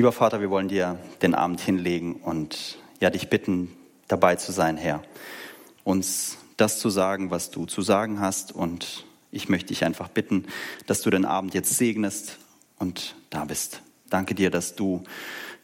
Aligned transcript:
Lieber 0.00 0.12
Vater, 0.12 0.40
wir 0.40 0.48
wollen 0.48 0.68
dir 0.68 0.98
den 1.20 1.34
Abend 1.34 1.60
hinlegen 1.60 2.14
und 2.14 2.78
ja, 3.00 3.10
dich 3.10 3.28
bitten, 3.28 3.70
dabei 4.08 4.36
zu 4.36 4.50
sein, 4.50 4.78
Herr. 4.78 5.02
Uns 5.84 6.38
das 6.56 6.78
zu 6.78 6.88
sagen, 6.88 7.30
was 7.30 7.50
du 7.50 7.66
zu 7.66 7.82
sagen 7.82 8.18
hast. 8.18 8.50
Und 8.50 9.04
ich 9.30 9.50
möchte 9.50 9.66
dich 9.66 9.84
einfach 9.84 10.08
bitten, 10.08 10.46
dass 10.86 11.02
du 11.02 11.10
den 11.10 11.26
Abend 11.26 11.52
jetzt 11.52 11.76
segnest 11.76 12.38
und 12.78 13.14
da 13.28 13.44
bist. 13.44 13.82
Danke 14.08 14.34
dir, 14.34 14.50
dass 14.50 14.74
du 14.74 15.04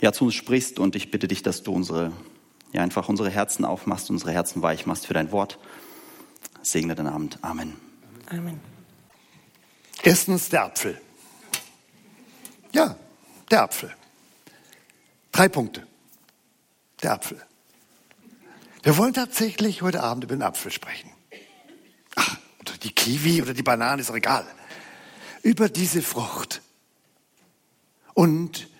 ja 0.02 0.12
zu 0.12 0.26
uns 0.26 0.34
sprichst 0.34 0.78
und 0.78 0.96
ich 0.96 1.10
bitte 1.10 1.28
dich, 1.28 1.42
dass 1.42 1.62
du 1.62 1.72
unsere, 1.72 2.12
ja, 2.74 2.82
einfach 2.82 3.08
unsere 3.08 3.30
Herzen 3.30 3.64
aufmachst, 3.64 4.10
unsere 4.10 4.32
Herzen 4.32 4.60
weich 4.60 4.84
machst 4.84 5.06
für 5.06 5.14
dein 5.14 5.32
Wort. 5.32 5.58
Segne 6.60 6.94
den 6.94 7.06
Abend. 7.06 7.38
Amen. 7.40 7.74
Amen. 8.28 8.60
Erstens 10.02 10.50
der 10.50 10.64
Apfel. 10.64 11.00
Ja, 12.72 12.98
der 13.50 13.62
Apfel. 13.62 13.94
Drei 15.36 15.50
Punkte. 15.50 15.86
Der 17.02 17.12
Apfel. 17.12 17.38
Wir 18.82 18.96
wollen 18.96 19.12
tatsächlich 19.12 19.82
heute 19.82 20.02
Abend 20.02 20.24
über 20.24 20.34
den 20.34 20.40
Apfel 20.40 20.72
sprechen. 20.72 21.10
Ach, 22.14 22.38
oder 22.60 22.72
die 22.78 22.90
Kiwi 22.90 23.42
oder 23.42 23.52
die 23.52 23.62
Banane 23.62 24.00
ist 24.00 24.08
egal. 24.08 24.46
Über 25.42 25.68
diese 25.68 26.00
Frucht. 26.00 26.62
Und 28.14 28.70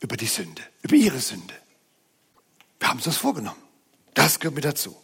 über 0.00 0.16
die 0.16 0.24
Sünde, 0.24 0.62
über 0.80 0.94
ihre 0.94 1.18
Sünde. 1.18 1.52
Wir 2.78 2.88
haben 2.88 2.96
uns 2.96 3.04
das 3.04 3.18
vorgenommen. 3.18 3.62
Das 4.14 4.40
gehört 4.40 4.54
mit 4.54 4.64
dazu. 4.64 4.96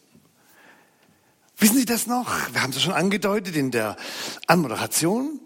Wissen 1.59 1.77
Sie 1.77 1.84
das 1.84 2.06
noch? 2.06 2.55
Wir 2.55 2.62
haben 2.62 2.70
es 2.70 2.83
schon 2.83 2.95
angedeutet 2.95 3.55
in 3.55 3.70
der 3.70 3.98
Anmoderation. 4.47 5.41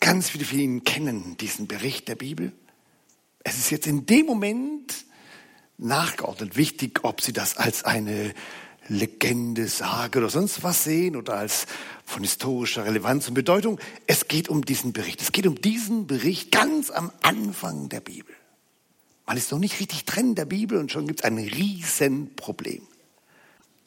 Ganz 0.00 0.28
viele 0.28 0.44
von 0.44 0.58
Ihnen 0.58 0.84
kennen 0.84 1.38
diesen 1.38 1.66
Bericht 1.66 2.08
der 2.08 2.16
Bibel. 2.16 2.52
Es 3.44 3.58
ist 3.58 3.70
jetzt 3.70 3.86
in 3.86 4.06
dem 4.06 4.26
Moment 4.26 5.04
nachgeordnet 5.78 6.56
wichtig, 6.56 7.00
ob 7.02 7.20
Sie 7.20 7.32
das 7.32 7.56
als 7.56 7.84
eine 7.84 8.34
Legende, 8.88 9.68
Sage 9.68 10.18
oder 10.18 10.28
sonst 10.28 10.62
was 10.62 10.84
sehen 10.84 11.16
oder 11.16 11.34
als 11.34 11.66
von 12.04 12.22
historischer 12.22 12.84
Relevanz 12.84 13.28
und 13.28 13.34
Bedeutung. 13.34 13.78
Es 14.06 14.28
geht 14.28 14.48
um 14.48 14.64
diesen 14.64 14.92
Bericht. 14.92 15.22
Es 15.22 15.32
geht 15.32 15.46
um 15.46 15.60
diesen 15.60 16.06
Bericht 16.06 16.50
ganz 16.50 16.90
am 16.90 17.12
Anfang 17.22 17.88
der 17.88 18.00
Bibel. 18.00 18.34
Man 19.26 19.36
ist 19.36 19.52
noch 19.52 19.58
nicht 19.58 19.78
richtig 19.80 20.04
drin 20.04 20.34
der 20.34 20.44
Bibel 20.44 20.78
und 20.78 20.90
schon 20.90 21.06
gibt 21.06 21.20
es 21.20 21.24
ein 21.24 21.38
Riesenproblem. 21.38 22.82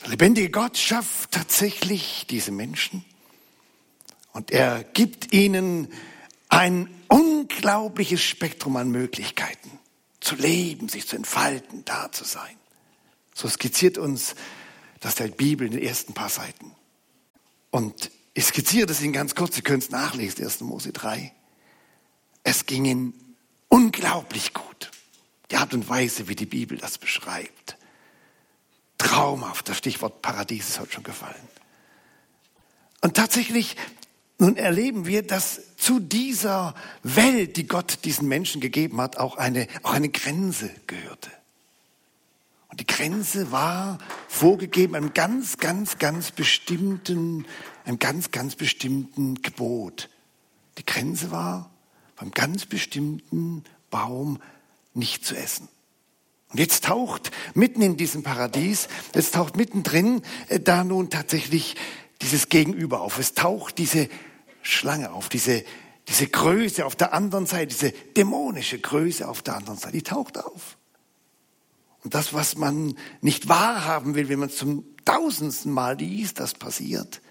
Der 0.02 0.10
lebendige 0.10 0.50
Gott 0.50 0.78
schafft 0.78 1.32
tatsächlich 1.32 2.26
diese 2.30 2.52
Menschen 2.52 3.04
und 4.32 4.52
er 4.52 4.84
gibt 4.84 5.34
ihnen 5.34 5.90
ein 6.50 6.90
unglaubliches 7.08 8.22
Spektrum 8.22 8.76
an 8.78 8.90
Möglichkeiten 8.92 9.80
zu 10.20 10.36
leben, 10.36 10.90
sich 10.90 11.08
zu 11.08 11.16
entfalten, 11.16 11.86
da 11.86 12.12
zu 12.12 12.24
sein. 12.24 12.58
So 13.34 13.48
skizziert 13.48 13.98
uns 13.98 14.36
das 15.00 15.16
der 15.16 15.28
Bibel 15.28 15.68
in 15.68 15.74
den 15.74 15.84
ersten 15.84 16.14
paar 16.14 16.30
Seiten. 16.30 16.72
Und 17.70 18.10
ich 18.34 18.46
skizziere 18.46 18.88
das 18.88 19.02
Ihnen 19.02 19.14
ganz 19.14 19.36
kurz, 19.36 19.56
Sie 19.56 19.62
können 19.62 19.80
es 19.80 19.92
nachlesen, 19.92 20.44
1. 20.44 20.62
Mose 20.62 20.92
3. 20.92 21.32
Es 22.44 22.66
ging 22.66 22.86
ihnen 22.86 23.36
unglaublich 23.70 24.54
gut. 24.54 24.92
Die 25.52 25.58
Art 25.58 25.74
und 25.74 25.90
Weise, 25.90 26.28
wie 26.28 26.36
die 26.36 26.46
Bibel 26.46 26.78
das 26.78 26.98
beschreibt. 26.98 27.78
Traumhaft, 28.98 29.70
das 29.70 29.78
Stichwort 29.78 30.22
Paradies 30.22 30.70
ist 30.70 30.80
heute 30.80 30.94
schon 30.94 31.04
gefallen. 31.04 31.48
Und 33.02 33.16
tatsächlich, 33.16 33.76
nun 34.38 34.58
erleben 34.58 35.06
wir, 35.06 35.26
dass 35.26 35.76
zu 35.78 36.00
dieser 36.00 36.76
Welt, 37.04 37.58
die 37.58 37.68
Gott 37.68 38.00
diesen 38.04 38.28
Menschen 38.28 38.60
gegeben 38.60 39.00
hat, 39.00 39.18
auch 39.18 39.38
eine, 39.38 39.68
auch 39.84 39.94
eine 39.94 40.10
Grenze 40.10 40.70
gehörte. 40.88 41.30
Und 42.70 42.82
die 42.82 42.88
Grenze 42.88 43.52
war 43.54 44.00
vorgegeben 44.28 44.96
einem 44.96 45.14
ganz, 45.14 45.58
ganz, 45.58 45.98
ganz 45.98 46.32
bestimmten, 46.32 47.46
einem 47.86 48.00
ganz, 48.00 48.32
ganz 48.32 48.56
bestimmten 48.56 49.42
Gebot. 49.42 50.10
Die 50.78 50.86
Grenze 50.86 51.32
war, 51.32 51.70
beim 52.18 52.32
ganz 52.32 52.66
bestimmten 52.66 53.64
Baum 53.90 54.40
nicht 54.94 55.26
zu 55.26 55.36
essen. 55.38 55.70
Und 56.50 56.60
jetzt 56.60 56.86
taucht 56.86 57.32
mitten 57.54 57.82
in 57.82 57.96
diesem 57.96 58.24
Paradies, 58.24 58.88
jetzt 59.14 59.36
taucht 59.36 59.56
mittendrin 59.56 60.22
äh, 60.50 60.60
da 60.60 60.84
nun 60.84 61.10
tatsächlich 61.10 61.76
dieses 62.22 62.50
Gegenüber 62.50 63.02
auf. 63.02 63.20
Es 63.20 63.34
taucht 63.34 63.78
diese 63.78 64.10
Schlange 64.66 65.12
auf, 65.14 65.30
diese, 65.30 65.64
diese 66.08 66.28
Größe 66.28 66.86
auf 66.86 66.96
der 66.96 67.14
anderen 67.14 67.46
Seite, 67.46 67.68
diese 67.68 67.92
dämonische 67.92 68.80
Größe 68.80 69.28
auf 69.28 69.42
der 69.42 69.56
anderen 69.56 69.78
Seite, 69.78 69.94
die 69.94 70.04
taucht 70.04 70.38
auf. 70.38 70.78
Und 72.04 72.14
das, 72.14 72.34
was 72.34 72.56
man 72.56 72.98
nicht 73.22 73.48
wahrhaben 73.48 74.16
will, 74.16 74.30
wenn 74.30 74.40
man 74.40 74.50
zum 74.50 74.86
tausendsten 75.06 75.72
Mal 75.72 75.98
liest, 75.98 76.40
das 76.40 76.54
passiert. 76.54 77.22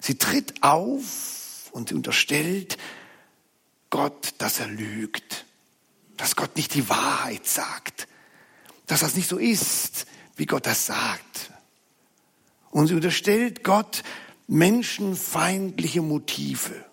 Sie 0.00 0.16
tritt 0.16 0.62
auf 0.62 1.70
und 1.72 1.92
unterstellt 1.92 2.76
Gott, 3.90 4.34
dass 4.38 4.60
er 4.60 4.68
lügt, 4.68 5.44
dass 6.16 6.36
Gott 6.36 6.56
nicht 6.56 6.74
die 6.74 6.88
Wahrheit 6.88 7.46
sagt, 7.46 8.06
dass 8.86 9.00
das 9.00 9.16
nicht 9.16 9.28
so 9.28 9.38
ist, 9.38 10.06
wie 10.36 10.46
Gott 10.46 10.66
das 10.66 10.86
sagt. 10.86 11.50
Und 12.70 12.88
sie 12.88 12.94
unterstellt 12.94 13.64
Gott 13.64 14.02
menschenfeindliche 14.46 16.02
Motive. 16.02 16.84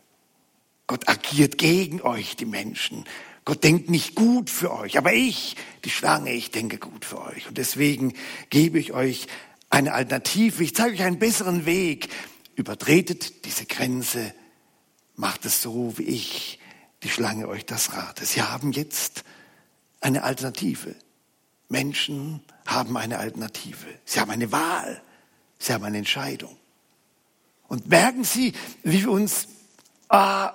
Gott 0.87 1.07
agiert 1.07 1.57
gegen 1.57 2.01
euch, 2.01 2.35
die 2.35 2.45
Menschen. 2.45 3.05
Gott 3.45 3.63
denkt 3.63 3.89
nicht 3.89 4.15
gut 4.15 4.49
für 4.49 4.73
euch, 4.73 4.97
aber 4.97 5.13
ich, 5.13 5.55
die 5.83 5.89
Schlange, 5.89 6.31
ich 6.31 6.51
denke 6.51 6.77
gut 6.77 7.05
für 7.05 7.21
euch. 7.21 7.47
Und 7.47 7.57
deswegen 7.57 8.13
gebe 8.49 8.79
ich 8.79 8.93
euch 8.93 9.27
eine 9.69 9.93
Alternative. 9.93 10.63
Ich 10.63 10.75
zeige 10.75 10.95
euch 10.95 11.03
einen 11.03 11.19
besseren 11.19 11.65
Weg. 11.65 12.09
Übertretet 12.55 13.45
diese 13.45 13.65
Grenze. 13.65 14.33
Macht 15.15 15.45
es 15.45 15.61
so, 15.61 15.97
wie 15.97 16.03
ich, 16.03 16.59
die 17.03 17.09
Schlange, 17.09 17.47
euch 17.47 17.65
das 17.65 17.93
rate. 17.93 18.25
Sie 18.25 18.41
haben 18.41 18.71
jetzt 18.71 19.23
eine 19.99 20.23
Alternative. 20.23 20.95
Menschen 21.69 22.41
haben 22.65 22.95
eine 22.97 23.19
Alternative. 23.19 23.87
Sie 24.05 24.19
haben 24.19 24.31
eine 24.31 24.51
Wahl. 24.51 25.01
Sie 25.59 25.73
haben 25.73 25.83
eine 25.83 25.97
Entscheidung. 25.97 26.55
Und 27.67 27.87
merken 27.87 28.23
Sie, 28.23 28.53
wie 28.83 29.01
wir 29.01 29.11
uns 29.11 29.47
äh, 30.09 30.47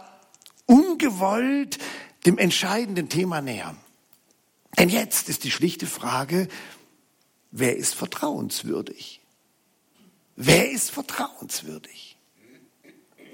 ungewollt 0.67 1.79
dem 2.27 2.39
entscheidenden 2.39 3.09
Thema 3.09 3.41
nähern. 3.41 3.77
Denn 4.79 4.89
jetzt 4.89 5.29
ist 5.29 5.45
die 5.45 5.51
schlichte 5.51 5.87
Frage, 5.87 6.49
wer 7.51 7.77
ist 7.77 7.95
vertrauenswürdig? 7.95 9.21
Wer 10.37 10.71
ist 10.71 10.91
vertrauenswürdig? 10.91 12.17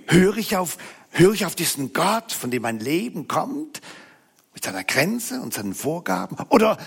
Höre 0.07 0.37
ich 0.39 0.57
auf, 0.57 0.79
höre 1.11 1.35
ich 1.35 1.45
auf 1.45 1.55
diesen 1.55 1.93
Gott, 1.93 2.33
von 2.33 2.51
dem 2.51 2.63
mein 2.63 2.81
Leben 2.81 3.29
kommt, 3.29 3.83
mit 4.55 4.65
seiner 4.65 4.85
Grenze 4.85 5.41
und 5.41 5.53
seinen 5.53 5.75
Vorgaben? 5.75 6.37
Oder, 6.49 6.79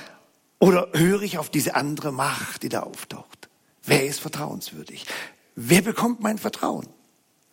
oder 0.59 0.89
höre 0.93 1.21
ich 1.21 1.37
auf 1.37 1.49
diese 1.49 1.75
andere 1.75 2.11
Macht, 2.11 2.63
die 2.63 2.69
da 2.69 2.81
auftaucht? 2.81 3.49
Wer 3.83 4.05
ist 4.05 4.19
vertrauenswürdig? 4.19 5.05
Wer 5.59 5.81
bekommt 5.81 6.21
mein 6.21 6.37
Vertrauen? 6.37 6.87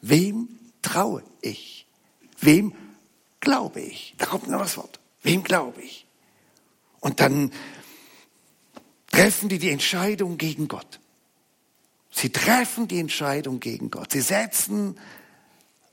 Wem 0.02 0.50
traue 0.82 1.22
ich? 1.40 1.86
Wem 2.38 2.74
glaube 3.40 3.80
ich? 3.80 4.14
Da 4.18 4.26
kommt 4.26 4.46
noch 4.46 4.60
das 4.60 4.76
Wort. 4.76 5.00
Wem 5.22 5.42
glaube 5.42 5.80
ich? 5.80 6.06
Und 7.00 7.20
dann 7.20 7.50
treffen 9.10 9.48
die 9.48 9.58
die 9.58 9.70
Entscheidung 9.70 10.36
gegen 10.36 10.68
Gott. 10.68 11.00
Sie 12.10 12.28
treffen 12.28 12.88
die 12.88 13.00
Entscheidung 13.00 13.58
gegen 13.58 13.90
Gott. 13.90 14.12
Sie 14.12 14.20
setzen 14.20 14.98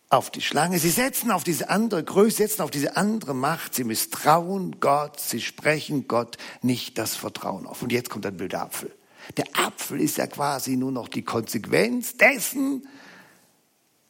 auf 0.09 0.31
die 0.31 0.41
Schlange, 0.41 0.79
sie 0.79 0.89
setzen 0.89 1.31
auf 1.31 1.45
diese 1.45 1.69
andere 1.69 2.03
Größe, 2.03 2.35
setzen 2.35 2.63
auf 2.63 2.71
diese 2.71 2.97
andere 2.97 3.33
Macht, 3.33 3.73
sie 3.73 3.85
misstrauen 3.85 4.81
Gott, 4.81 5.21
sie 5.21 5.39
sprechen 5.39 6.09
Gott 6.09 6.37
nicht 6.61 6.97
das 6.97 7.15
Vertrauen 7.15 7.65
auf. 7.65 7.81
Und 7.81 7.93
jetzt 7.93 8.09
kommt 8.09 8.25
ein 8.25 8.35
blöder 8.35 8.63
Apfel. 8.63 8.93
Der 9.37 9.45
Apfel 9.53 10.01
ist 10.01 10.17
ja 10.17 10.27
quasi 10.27 10.75
nur 10.77 10.91
noch 10.91 11.07
die 11.07 11.23
Konsequenz 11.23 12.17
dessen, 12.17 12.87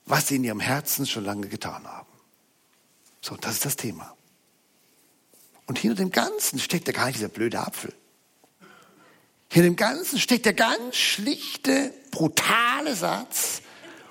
was 0.06 0.28
sie 0.28 0.38
in 0.38 0.44
ihrem 0.44 0.60
Herzen 0.60 1.06
schon 1.06 1.26
lange 1.26 1.48
getan 1.48 1.86
haben. 1.86 2.08
So, 3.22 3.36
das 3.36 3.54
ist 3.54 3.66
das 3.66 3.76
Thema. 3.76 4.16
Und 5.68 5.80
hinter 5.80 5.96
dem 5.96 6.12
Ganzen 6.12 6.60
steckt 6.60 6.88
ja 6.88 6.94
gar 6.94 7.06
nicht 7.06 7.18
dieser 7.18 7.30
blöde 7.30 7.60
Apfel. 7.60 7.94
Hinter 9.50 9.70
dem 9.70 9.76
Ganzen 9.76 10.20
steckt 10.20 10.46
der 10.46 10.54
ganz 10.54 10.96
schlichte, 10.96 11.94
brutale 12.10 12.96
Satz. 12.96 13.62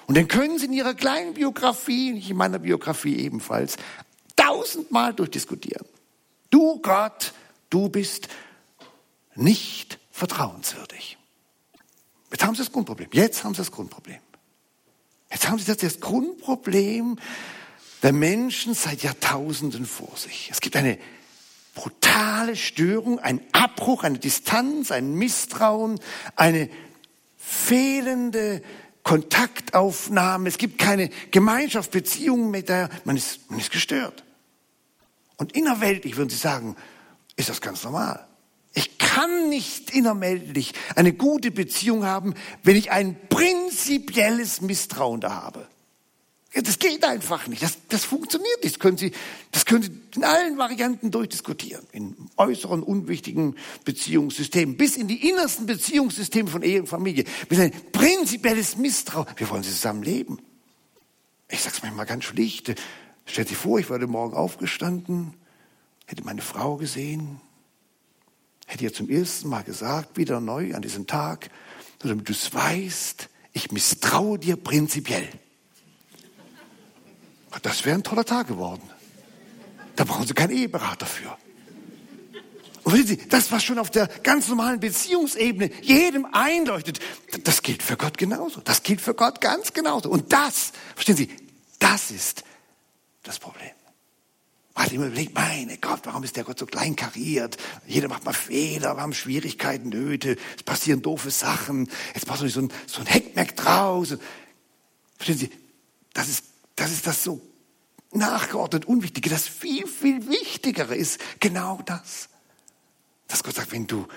Und 0.06 0.16
den 0.16 0.28
können 0.28 0.58
Sie 0.58 0.66
in 0.66 0.72
Ihrer 0.72 0.94
kleinen 0.94 1.34
Biografie, 1.34 2.12
nicht 2.12 2.30
in 2.30 2.36
meiner 2.36 2.58
Biografie 2.58 3.16
ebenfalls, 3.16 3.76
tausendmal 4.36 5.14
durchdiskutieren. 5.14 5.86
Du 6.50 6.80
Gott, 6.80 7.32
du 7.70 7.88
bist 7.88 8.28
nicht 9.34 9.99
vertrauenswürdig. 10.20 11.16
Jetzt 12.30 12.44
haben 12.44 12.54
Sie 12.54 12.62
das 12.62 12.70
Grundproblem. 12.70 13.08
Jetzt 13.12 13.42
haben 13.42 13.54
Sie 13.54 13.58
das 13.58 13.72
Grundproblem. 13.72 14.20
Jetzt 15.30 15.48
haben 15.48 15.58
Sie 15.58 15.64
das, 15.64 15.78
das 15.78 16.00
Grundproblem, 16.00 17.18
der 18.02 18.12
Menschen 18.12 18.74
seit 18.74 19.02
Jahrtausenden 19.02 19.86
vor 19.86 20.16
sich. 20.16 20.50
Es 20.52 20.60
gibt 20.60 20.76
eine 20.76 20.98
brutale 21.74 22.54
Störung, 22.54 23.18
ein 23.18 23.40
Abbruch, 23.52 24.04
eine 24.04 24.18
Distanz, 24.18 24.90
ein 24.90 25.14
Misstrauen, 25.14 25.98
eine 26.36 26.68
fehlende 27.38 28.62
Kontaktaufnahme. 29.02 30.48
Es 30.48 30.58
gibt 30.58 30.78
keine 30.78 31.08
Gemeinschaftsbeziehung 31.30 32.50
mit 32.50 32.68
der, 32.68 32.90
man 33.04 33.16
ist, 33.16 33.50
man 33.50 33.58
ist 33.58 33.70
gestört. 33.70 34.22
Und 35.38 35.52
innerweltlich 35.52 36.16
würden 36.18 36.28
Sie 36.28 36.36
sagen, 36.36 36.76
ist 37.36 37.48
das 37.48 37.62
ganz 37.62 37.82
normal. 37.84 38.29
Ich 38.72 38.98
kann 38.98 39.48
nicht 39.48 39.90
innerweltlich 39.90 40.72
eine 40.94 41.12
gute 41.12 41.50
Beziehung 41.50 42.04
haben, 42.04 42.34
wenn 42.62 42.76
ich 42.76 42.90
ein 42.90 43.16
prinzipielles 43.28 44.60
Misstrauen 44.60 45.20
da 45.20 45.42
habe. 45.42 45.66
Das 46.52 46.80
geht 46.80 47.04
einfach 47.04 47.46
nicht. 47.46 47.62
Das, 47.62 47.78
das 47.88 48.04
funktioniert 48.04 48.64
nicht. 48.64 48.74
Das 48.74 48.80
können, 48.80 48.96
Sie, 48.96 49.12
das 49.52 49.66
können 49.66 49.82
Sie 49.82 49.92
in 50.16 50.24
allen 50.24 50.58
Varianten 50.58 51.12
durchdiskutieren. 51.12 51.86
In 51.92 52.16
äußeren, 52.36 52.82
unwichtigen 52.82 53.54
Beziehungssystemen, 53.84 54.76
bis 54.76 54.96
in 54.96 55.06
die 55.06 55.28
innersten 55.28 55.66
Beziehungssysteme 55.66 56.50
von 56.50 56.62
Ehe 56.62 56.80
und 56.80 56.88
Familie. 56.88 57.24
Bis 57.48 57.60
ein 57.60 57.72
prinzipielles 57.92 58.76
Misstrauen. 58.76 59.26
Wir 59.36 59.48
wollen 59.48 59.62
zusammen 59.62 60.02
leben. 60.02 60.38
Ich 61.48 61.60
sag's 61.60 61.82
manchmal 61.82 62.06
ganz 62.06 62.24
schlicht. 62.24 62.74
Stellt 63.26 63.48
sich 63.48 63.56
vor, 63.56 63.78
ich 63.78 63.88
würde 63.88 64.08
morgen 64.08 64.34
aufgestanden, 64.34 65.34
hätte 66.06 66.24
meine 66.24 66.42
Frau 66.42 66.76
gesehen, 66.76 67.40
hätte 68.70 68.84
ihr 68.84 68.92
zum 68.92 69.10
ersten 69.10 69.48
Mal 69.48 69.64
gesagt, 69.64 70.16
wieder 70.16 70.40
neu 70.40 70.74
an 70.74 70.82
diesem 70.82 71.06
Tag, 71.06 71.50
damit 71.98 72.28
du 72.28 72.32
es 72.32 72.54
weißt, 72.54 73.28
ich 73.52 73.72
misstraue 73.72 74.38
dir 74.38 74.56
prinzipiell. 74.56 75.28
Das 77.62 77.84
wäre 77.84 77.96
ein 77.96 78.04
toller 78.04 78.24
Tag 78.24 78.46
geworden. 78.46 78.82
Da 79.96 80.04
brauchen 80.04 80.26
Sie 80.26 80.34
keinen 80.34 80.56
Eheberater 80.56 81.04
für. 81.04 81.36
Und 82.84 82.94
wissen 82.94 83.08
Sie, 83.08 83.28
das, 83.28 83.50
was 83.50 83.64
schon 83.64 83.80
auf 83.80 83.90
der 83.90 84.06
ganz 84.06 84.46
normalen 84.48 84.78
Beziehungsebene 84.78 85.70
jedem 85.82 86.26
einleuchtet, 86.32 87.00
das 87.42 87.62
gilt 87.62 87.82
für 87.82 87.96
Gott 87.96 88.18
genauso. 88.18 88.60
Das 88.60 88.84
gilt 88.84 89.00
für 89.00 89.14
Gott 89.14 89.40
ganz 89.40 89.72
genauso. 89.72 90.08
Und 90.10 90.32
das, 90.32 90.72
verstehen 90.94 91.16
Sie, 91.16 91.28
das 91.80 92.12
ist 92.12 92.44
das 93.24 93.40
Problem. 93.40 93.72
Hat 94.74 94.92
immer 94.92 95.06
überlegt, 95.06 95.34
meine 95.34 95.76
Gott, 95.78 96.00
warum 96.04 96.22
ist 96.22 96.36
der 96.36 96.44
Gott 96.44 96.58
so 96.58 96.66
klein 96.66 96.96
kariert? 96.96 97.56
Jeder 97.86 98.08
macht 98.08 98.24
mal 98.24 98.32
Fehler, 98.32 98.96
wir 98.96 99.02
haben 99.02 99.12
Schwierigkeiten, 99.12 99.88
Nöte, 99.90 100.36
es 100.56 100.62
passieren 100.62 101.02
doofe 101.02 101.30
Sachen, 101.30 101.90
jetzt 102.14 102.26
macht 102.28 102.40
man 102.40 102.48
so 102.48 102.60
ein, 102.60 102.72
so 102.86 103.00
ein 103.00 103.06
Heckmeck 103.06 103.56
draus. 103.56 104.16
Verstehen 105.18 105.38
Sie, 105.38 105.50
das 106.14 106.28
ist 106.28 106.44
das 106.80 106.92
ist 106.92 107.06
das 107.06 107.22
so 107.22 107.42
nachgeordnet 108.12 108.86
Unwichtige. 108.86 109.28
Das 109.28 109.46
viel, 109.46 109.86
viel 109.86 110.28
Wichtigere 110.28 110.96
ist 110.96 111.20
genau 111.40 111.80
das. 111.84 112.30
Dass 113.28 113.44
Gott 113.44 113.54
sagt, 113.54 113.72
wenn 113.72 113.86
du, 113.86 114.08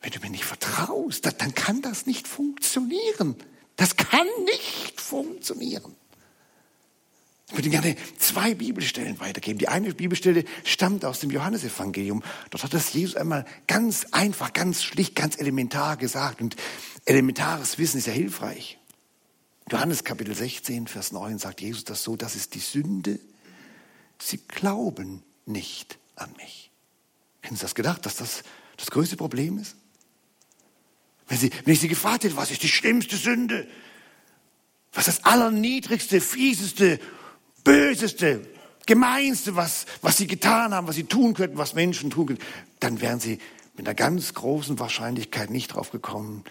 wenn 0.00 0.10
du 0.10 0.18
mir 0.20 0.30
nicht 0.30 0.46
vertraust, 0.46 1.26
dann 1.26 1.54
kann 1.54 1.82
das 1.82 2.06
nicht 2.06 2.26
funktionieren. 2.26 3.36
Das 3.76 3.96
kann 3.96 4.26
nicht 4.46 4.98
funktionieren. 4.98 5.94
Ich 7.50 7.56
würde 7.56 7.70
gerne 7.70 7.96
zwei 8.16 8.54
Bibelstellen 8.54 9.18
weitergeben. 9.18 9.58
Die 9.58 9.68
eine 9.68 9.92
Bibelstelle 9.92 10.44
stammt 10.64 11.04
aus 11.04 11.18
dem 11.18 11.30
Johannesevangelium. 11.30 12.22
Dort 12.50 12.62
hat 12.62 12.74
das 12.74 12.92
Jesus 12.92 13.16
einmal 13.16 13.44
ganz 13.66 14.06
einfach, 14.12 14.52
ganz 14.52 14.84
schlicht, 14.84 15.16
ganz 15.16 15.36
elementar 15.38 15.96
gesagt. 15.96 16.40
Und 16.40 16.54
elementares 17.06 17.76
Wissen 17.78 17.98
ist 17.98 18.06
ja 18.06 18.12
hilfreich. 18.12 18.78
Johannes 19.68 20.04
Kapitel 20.04 20.34
16, 20.34 20.86
Vers 20.86 21.10
9 21.10 21.38
sagt 21.38 21.60
Jesus 21.60 21.84
das 21.84 22.04
so, 22.04 22.14
das 22.14 22.36
ist 22.36 22.54
die 22.54 22.60
Sünde. 22.60 23.18
Sie 24.20 24.38
glauben 24.46 25.24
nicht 25.44 25.98
an 26.14 26.32
mich. 26.36 26.70
Hätten 27.40 27.56
Sie 27.56 27.62
das 27.62 27.74
gedacht, 27.74 28.06
dass 28.06 28.16
das 28.16 28.44
das 28.76 28.90
größte 28.92 29.16
Problem 29.16 29.58
ist? 29.58 29.74
Wenn, 31.26 31.38
Sie, 31.38 31.50
wenn 31.64 31.74
ich 31.74 31.80
Sie 31.80 31.88
gefragt 31.88 32.24
hätte, 32.24 32.36
was 32.36 32.52
ist 32.52 32.62
die 32.62 32.68
schlimmste 32.68 33.16
Sünde? 33.16 33.66
Was 34.92 35.08
ist 35.08 35.18
das 35.18 35.24
allerniedrigste, 35.24 36.20
fieseste, 36.20 37.00
böseste, 37.64 38.46
gemeinste, 38.86 39.56
was, 39.56 39.86
was 40.02 40.16
Sie 40.16 40.26
getan 40.26 40.74
haben, 40.74 40.86
was 40.86 40.96
Sie 40.96 41.04
tun 41.04 41.34
könnten, 41.34 41.58
was 41.58 41.74
Menschen 41.74 42.10
tun 42.10 42.26
könnten, 42.26 42.44
dann 42.80 43.00
wären 43.00 43.20
Sie 43.20 43.38
mit 43.76 43.86
einer 43.86 43.94
ganz 43.94 44.34
großen 44.34 44.78
Wahrscheinlichkeit 44.78 45.50
nicht 45.50 45.68
drauf 45.68 45.90
gekommen, 45.90 46.44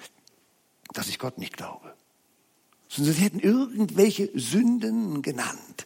dass 0.94 1.08
ich 1.08 1.20
Gott 1.20 1.38
nicht 1.38 1.58
glaube 1.58 1.94
sondern 2.90 3.14
sie 3.14 3.22
hätten 3.22 3.40
irgendwelche 3.40 4.30
Sünden 4.34 5.22
genannt. 5.22 5.86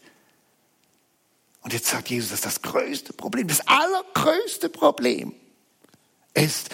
Und 1.61 1.73
jetzt 1.73 1.87
sagt 1.87 2.09
Jesus, 2.09 2.31
dass 2.31 2.41
das 2.41 2.61
größte 2.61 3.13
Problem, 3.13 3.47
das 3.47 3.67
allergrößte 3.67 4.69
Problem 4.69 5.33
ist, 6.33 6.69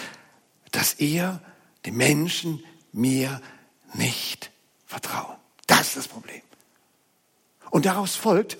dass 0.71 0.99
ihr, 0.99 1.41
die 1.85 1.91
Menschen, 1.91 2.63
mir 2.91 3.41
nicht 3.93 4.51
vertrauen. 4.85 5.35
Das 5.67 5.89
ist 5.89 5.97
das 5.97 6.07
Problem. 6.07 6.41
Und 7.69 7.86
daraus 7.86 8.16
folgt, 8.16 8.57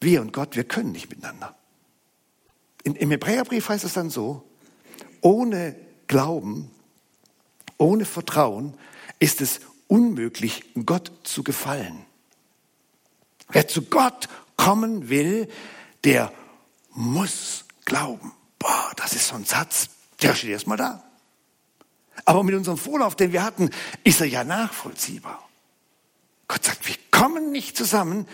wir 0.00 0.20
und 0.20 0.32
Gott, 0.32 0.56
wir 0.56 0.64
können 0.64 0.92
nicht 0.92 1.10
miteinander. 1.10 1.56
In, 2.82 2.94
Im 2.94 3.10
Hebräerbrief 3.10 3.68
heißt 3.68 3.84
es 3.84 3.94
dann 3.94 4.10
so, 4.10 4.44
ohne 5.20 5.74
Glauben, 6.06 6.70
ohne 7.78 8.04
Vertrauen 8.04 8.74
ist 9.18 9.40
es 9.40 9.60
unmöglich, 9.88 10.64
Gott 10.84 11.10
zu 11.24 11.42
gefallen. 11.42 12.04
Wer 13.48 13.68
zu 13.68 13.82
Gott 13.82 14.28
kommen 14.56 15.08
will, 15.08 15.48
der 16.04 16.32
muss 16.90 17.64
glauben. 17.84 18.32
Boah, 18.58 18.92
das 18.96 19.14
ist 19.14 19.28
so 19.28 19.34
ein 19.34 19.44
Satz, 19.44 19.88
der 20.22 20.34
steht 20.34 20.50
erstmal 20.50 20.76
da. 20.76 21.02
Aber 22.24 22.42
mit 22.42 22.54
unserem 22.54 22.78
Vorlauf, 22.78 23.16
den 23.16 23.32
wir 23.32 23.42
hatten, 23.42 23.70
ist 24.04 24.20
er 24.20 24.26
ja 24.26 24.44
nachvollziehbar. 24.44 25.43
Gott 26.48 26.64
sagt, 26.64 26.86
wir 26.88 26.96
kommen 27.10 27.52
nicht 27.52 27.76
zusammen, 27.76 28.26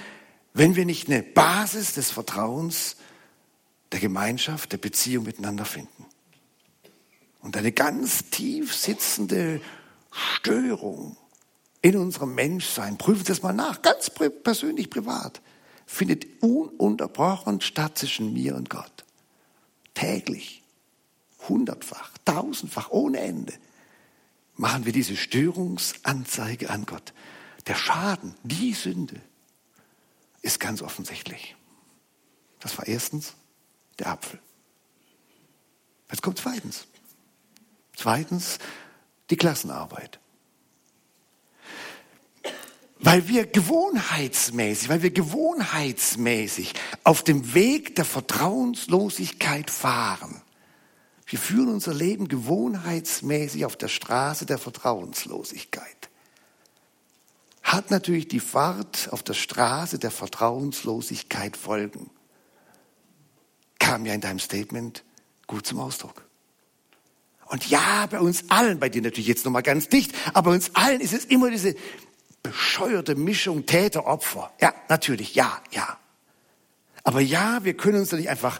wenn 0.53 0.77
wir 0.77 0.85
nicht 0.85 1.09
eine 1.09 1.23
Basis 1.23 1.95
des 1.95 2.11
Vertrauens, 2.11 2.97
der 3.93 4.01
Gemeinschaft, 4.01 4.73
der 4.73 4.79
Beziehung 4.79 5.25
miteinander 5.25 5.65
finden. 5.65 6.07
Und 7.41 7.57
eine 7.57 7.73
ganz 7.73 8.31
tief 8.31 8.75
sitzende 8.75 9.61
Störung 10.13 11.17
in 11.83 11.97
unserem 11.97 12.35
Menschsein, 12.35 12.99
prüfen 12.99 13.21
Sie 13.21 13.33
das 13.33 13.43
mal 13.43 13.53
nach, 13.53 13.83
ganz 13.83 14.11
persönlich, 14.11 14.91
privat, 14.91 15.41
findet 15.87 16.27
ununterbrochen 16.43 17.61
statt 17.61 17.99
zwischen 17.99 18.33
mir 18.33 18.55
und 18.55 18.71
Gott. 18.71 19.05
Täglich, 19.95 20.63
hundertfach, 21.49 22.13
tausendfach, 22.25 22.91
ohne 22.91 23.21
Ende 23.21 23.55
machen 24.57 24.85
wir 24.85 24.93
diese 24.93 25.17
Störungsanzeige 25.17 26.69
an 26.69 26.85
Gott. 26.85 27.15
Der 27.71 27.77
Schaden, 27.77 28.35
die 28.43 28.75
Sünde 28.75 29.21
ist 30.43 30.59
ganz 30.59 30.83
offensichtlich. 30.83 31.55
Das 32.59 32.77
war 32.77 32.89
erstens 32.89 33.35
der 34.01 34.09
Apfel. 34.09 34.41
Jetzt 36.11 36.21
kommt 36.21 36.39
zweitens. 36.39 36.89
Zweitens 37.95 38.59
die 39.31 39.37
Klassenarbeit 39.37 40.19
weil 43.03 43.29
wir 43.29 43.47
gewohnheitsmäßig, 43.47 44.89
weil 44.89 45.03
wir 45.03 45.11
gewohnheitsmäßig 45.11 46.75
auf 47.03 47.23
dem 47.23 47.55
Weg 47.55 47.95
der 47.95 48.05
Vertrauenslosigkeit 48.05 49.71
fahren. 49.71 50.43
Wir 51.25 51.39
führen 51.39 51.69
unser 51.69 51.95
Leben 51.95 52.29
gewohnheitsmäßig 52.29 53.65
auf 53.65 53.77
der 53.77 53.89
Straße 53.89 54.45
der 54.45 54.59
Vertrauenslosigkeit. 54.59 56.10
Hat 57.73 57.91
natürlich 57.91 58.27
die 58.27 58.41
Fahrt 58.41 59.09
auf 59.13 59.23
der 59.23 59.35
Straße 59.35 59.99
der 59.99 60.11
Vertrauenslosigkeit 60.11 61.57
Folgen. 61.57 62.11
Kam 63.79 64.07
ja 64.07 64.15
in 64.15 64.21
deinem 64.21 64.41
Statement 64.41 65.05
gut 65.47 65.67
zum 65.67 65.79
Ausdruck. 65.79 66.25
Und 67.47 67.69
ja, 67.69 68.07
bei 68.07 68.21
uns 68.21 68.51
allen, 68.51 68.81
bei 68.81 68.89
dir 68.89 69.03
natürlich 69.03 69.29
jetzt 69.29 69.45
nochmal 69.45 69.63
ganz 69.63 69.89
dicht, 69.89 70.13
aber 70.35 70.51
bei 70.51 70.55
uns 70.57 70.75
allen 70.75 71.01
ist 71.01 71.13
es 71.13 71.25
immer 71.25 71.51
diese, 71.51 71.75
bescheuerte 72.43 73.15
Mischung 73.15 73.67
Täter-Opfer. 73.67 74.53
Ja, 74.61 74.75
natürlich, 74.89 75.35
ja, 75.35 75.61
ja. 75.71 75.99
Aber 77.05 77.21
ja, 77.21 77.63
wir 77.65 77.77
können 77.77 78.01
uns 78.01 78.09
da 78.09 78.17
nicht 78.17 78.31
einfach 78.31 78.59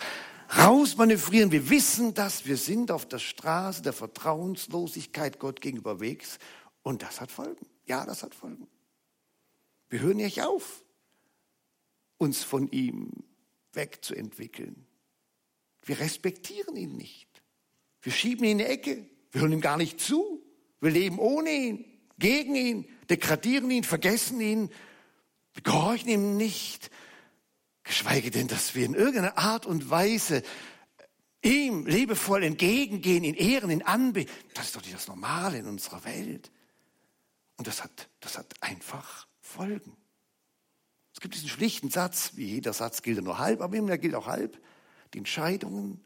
rausmanövrieren. 0.57 1.51
Wir 1.51 1.69
wissen 1.69 2.15
das, 2.15 2.47
wir 2.47 2.57
sind 2.57 2.91
auf 2.91 3.07
der 3.07 3.19
Straße 3.19 3.83
der 3.83 3.93
Vertrauenslosigkeit 3.93 5.39
Gott 5.39 5.61
gegenüber 5.61 5.99
wegs. 5.99 6.39
Und 6.83 7.03
das 7.03 7.21
hat 7.21 7.33
Folgen. 7.33 7.67
Ja, 7.87 8.05
das 8.07 8.23
hat 8.23 8.35
Folgen. 8.35 8.67
Wir 9.91 10.01
hören 10.01 10.17
nicht 10.17 10.43
auf, 10.43 10.85
uns 12.17 12.43
von 12.43 12.71
ihm 12.71 13.11
wegzuentwickeln. 13.73 14.87
Wir 15.83 16.01
respektieren 16.01 16.77
ihn 16.77 16.97
nicht. 16.97 17.29
Wir 18.01 18.13
schieben 18.13 18.45
ihn 18.45 18.53
in 18.53 18.59
die 18.59 18.65
Ecke. 18.65 19.11
Wir 19.33 19.43
hören 19.43 19.53
ihm 19.53 19.61
gar 19.61 19.77
nicht 19.77 20.01
zu. 20.01 20.43
Wir 20.81 20.91
leben 20.91 21.19
ohne 21.19 21.51
ihn, 21.51 21.85
gegen 22.19 22.55
ihn 22.55 22.89
degradieren 23.11 23.71
ihn, 23.71 23.85
vergessen 23.85 24.41
ihn, 24.41 24.71
gehorchen 25.63 26.09
ihm 26.09 26.37
nicht, 26.37 26.91
geschweige 27.83 28.31
denn, 28.31 28.49
dass 28.49 28.75
wir 28.75 28.87
in 28.87 28.95
irgendeiner 28.95 29.37
Art 29.37 29.67
und 29.67 29.91
Weise 29.91 30.43
ihm 31.43 31.87
liebevoll 31.87 32.45
entgegengehen, 32.45 33.25
ihn 33.25 33.35
ehren, 33.35 33.71
ihn 33.71 33.83
anbeten. 33.83 34.33
Das 34.55 34.67
ist 34.67 34.77
doch 34.77 34.83
nicht 34.83 34.95
das 34.95 35.09
Normale 35.09 35.59
in 35.59 35.67
unserer 35.67 36.05
Welt. 36.05 36.51
Und 37.57 37.67
das 37.67 37.83
hat, 37.83 38.09
das 38.21 38.39
hat 38.39 38.55
einfach 38.63 39.27
Folgen. 39.51 39.97
Es 41.13 41.21
gibt 41.21 41.35
diesen 41.35 41.49
schlichten 41.49 41.91
Satz, 41.91 42.33
wie 42.37 42.47
jeder 42.47 42.73
Satz 42.73 43.03
gilt 43.03 43.19
er 43.19 43.23
nur 43.23 43.39
halb, 43.39 43.61
aber 43.61 43.77
immer 43.77 43.99
gilt 43.99 44.15
auch 44.15 44.27
halb. 44.27 44.63
Die 45.13 45.19
Entscheidungen, 45.19 46.03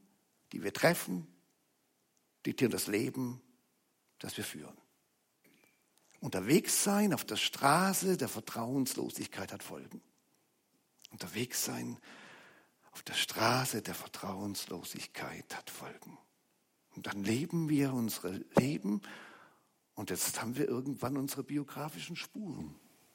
die 0.53 0.63
wir 0.63 0.73
treffen, 0.73 1.27
diktieren 2.47 2.73
das 2.73 2.87
Leben, 2.87 3.41
das 4.19 4.37
wir 4.37 4.45
führen. 4.45 4.77
Unterwegs 6.21 6.83
sein 6.83 7.13
auf 7.13 7.25
der 7.25 7.37
Straße 7.37 8.17
der 8.17 8.29
Vertrauenslosigkeit 8.29 9.53
hat 9.53 9.63
Folgen. 9.63 10.01
Unterwegs 11.11 11.65
sein 11.65 11.99
auf 12.93 13.03
der 13.03 13.13
Straße 13.13 13.83
der 13.83 13.95
Vertrauenslosigkeit 13.95 15.55
hat 15.55 15.69
Folgen. 15.69 16.17
Und 16.97 17.07
dann 17.07 17.25
leben 17.25 17.69
wir 17.69 17.93
unsere 17.93 18.41
Leben 18.57 19.03
und 19.95 20.11
jetzt 20.11 20.41
haben 20.41 20.57
wir 20.57 20.67
irgendwann 20.67 21.17
unsere 21.17 21.45
biografischen 21.45 22.17
Spuren. 22.17 22.75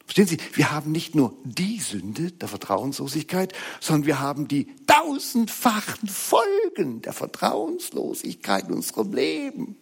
Verstehen 0.10 0.26
Sie, 0.26 0.40
wir 0.54 0.72
haben 0.72 0.92
nicht 0.92 1.14
nur 1.14 1.38
die 1.44 1.80
Sünde 1.80 2.32
der 2.32 2.48
Vertrauenslosigkeit, 2.48 3.54
sondern 3.80 4.08
wir 4.08 4.20
haben 4.20 4.48
die 4.48 4.76
tausendfachen 4.88 6.10
Folgen 6.10 7.04
der 7.04 7.14
Vertrauenslosigkeit 7.14 8.68
in 8.68 8.74
unserem 8.74 9.14
Leben. 9.14 9.78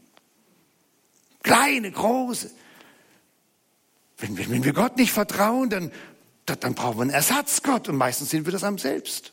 Kleine, 1.43 1.89
große. 1.93 2.51
Wenn, 4.17 4.37
wenn, 4.37 4.49
wenn 4.49 4.65
wir 4.65 4.73
Gott 4.73 4.97
nicht 4.97 5.13
vertrauen, 5.13 5.69
dann, 5.69 5.93
dann 6.45 6.73
brauchen 6.73 6.97
wir 6.97 7.03
einen 7.03 7.11
Ersatzgott 7.11 7.87
und 7.87 7.95
meistens 7.95 8.29
sind 8.29 8.45
wir 8.45 8.51
das 8.51 8.65
am 8.65 8.77
selbst. 8.77 9.31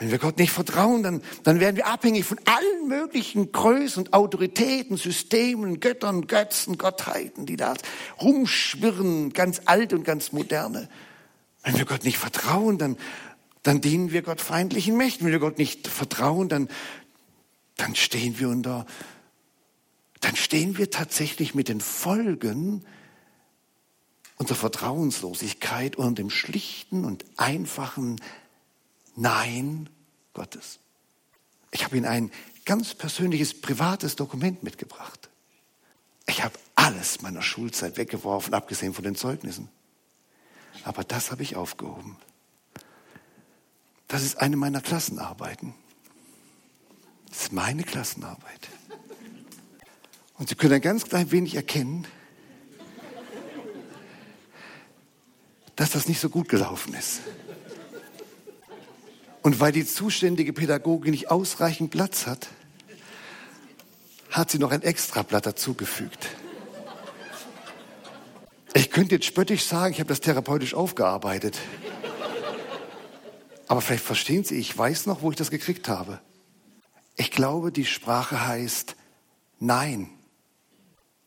Wenn 0.00 0.10
wir 0.10 0.18
Gott 0.18 0.38
nicht 0.38 0.50
vertrauen, 0.50 1.02
dann, 1.02 1.20
dann 1.42 1.60
werden 1.60 1.76
wir 1.76 1.86
abhängig 1.86 2.24
von 2.24 2.40
allen 2.46 2.88
möglichen 2.88 3.52
Größen 3.52 4.14
Autoritäten, 4.14 4.96
Systemen, 4.96 5.78
Göttern, 5.78 6.26
Götzen, 6.26 6.78
Gottheiten, 6.78 7.44
die 7.44 7.56
da 7.56 7.74
rumschwirren, 8.18 9.34
ganz 9.34 9.60
alt 9.66 9.92
und 9.92 10.02
ganz 10.02 10.32
moderne. 10.32 10.88
Wenn 11.62 11.76
wir 11.76 11.84
Gott 11.84 12.04
nicht 12.04 12.16
vertrauen, 12.16 12.78
dann, 12.78 12.96
dann 13.62 13.82
dienen 13.82 14.10
wir 14.10 14.22
Gott 14.22 14.40
feindlichen 14.40 14.96
Mächten. 14.96 15.26
Wenn 15.26 15.32
wir 15.32 15.38
Gott 15.38 15.58
nicht 15.58 15.86
vertrauen, 15.86 16.48
dann, 16.48 16.68
dann 17.76 17.94
stehen 17.94 18.38
wir 18.38 18.48
unter, 18.48 18.86
dann 20.22 20.34
stehen 20.34 20.78
wir 20.78 20.90
tatsächlich 20.90 21.54
mit 21.54 21.68
den 21.68 21.82
Folgen 21.82 22.86
unserer 24.38 24.56
Vertrauenslosigkeit 24.56 25.96
und 25.96 26.18
dem 26.18 26.30
schlichten 26.30 27.04
und 27.04 27.26
einfachen 27.36 28.16
Nein 29.20 29.90
Gottes. 30.32 30.78
Ich 31.72 31.84
habe 31.84 31.94
Ihnen 31.94 32.06
ein 32.06 32.32
ganz 32.64 32.94
persönliches, 32.94 33.60
privates 33.60 34.16
Dokument 34.16 34.62
mitgebracht. 34.62 35.28
Ich 36.26 36.42
habe 36.42 36.58
alles 36.74 37.20
meiner 37.20 37.42
Schulzeit 37.42 37.98
weggeworfen, 37.98 38.54
abgesehen 38.54 38.94
von 38.94 39.04
den 39.04 39.16
Zeugnissen. 39.16 39.68
Aber 40.84 41.04
das 41.04 41.30
habe 41.30 41.42
ich 41.42 41.54
aufgehoben. 41.54 42.16
Das 44.08 44.22
ist 44.22 44.38
eine 44.38 44.56
meiner 44.56 44.80
Klassenarbeiten. 44.80 45.74
Das 47.28 47.42
ist 47.42 47.52
meine 47.52 47.84
Klassenarbeit. 47.84 48.68
Und 50.38 50.48
Sie 50.48 50.54
können 50.54 50.72
ein 50.72 50.80
ganz 50.80 51.04
klein 51.04 51.30
wenig 51.30 51.56
erkennen, 51.56 52.06
dass 55.76 55.90
das 55.90 56.08
nicht 56.08 56.20
so 56.20 56.30
gut 56.30 56.48
gelaufen 56.48 56.94
ist. 56.94 57.20
Und 59.42 59.60
weil 59.60 59.72
die 59.72 59.86
zuständige 59.86 60.52
Pädagogin 60.52 61.12
nicht 61.12 61.30
ausreichend 61.30 61.90
Platz 61.90 62.26
hat, 62.26 62.48
hat 64.30 64.50
sie 64.50 64.58
noch 64.58 64.70
ein 64.70 64.82
Extrablatt 64.82 65.46
dazugefügt. 65.46 66.28
Ich 68.74 68.90
könnte 68.90 69.16
jetzt 69.16 69.24
spöttisch 69.24 69.64
sagen, 69.64 69.92
ich 69.92 70.00
habe 70.00 70.08
das 70.08 70.20
therapeutisch 70.20 70.74
aufgearbeitet. 70.74 71.58
Aber 73.66 73.80
vielleicht 73.80 74.04
verstehen 74.04 74.44
Sie, 74.44 74.56
ich 74.56 74.76
weiß 74.76 75.06
noch, 75.06 75.22
wo 75.22 75.30
ich 75.30 75.36
das 75.36 75.50
gekriegt 75.50 75.88
habe. 75.88 76.20
Ich 77.16 77.30
glaube, 77.30 77.72
die 77.72 77.84
Sprache 77.84 78.46
heißt 78.46 78.96
Nein. 79.58 80.10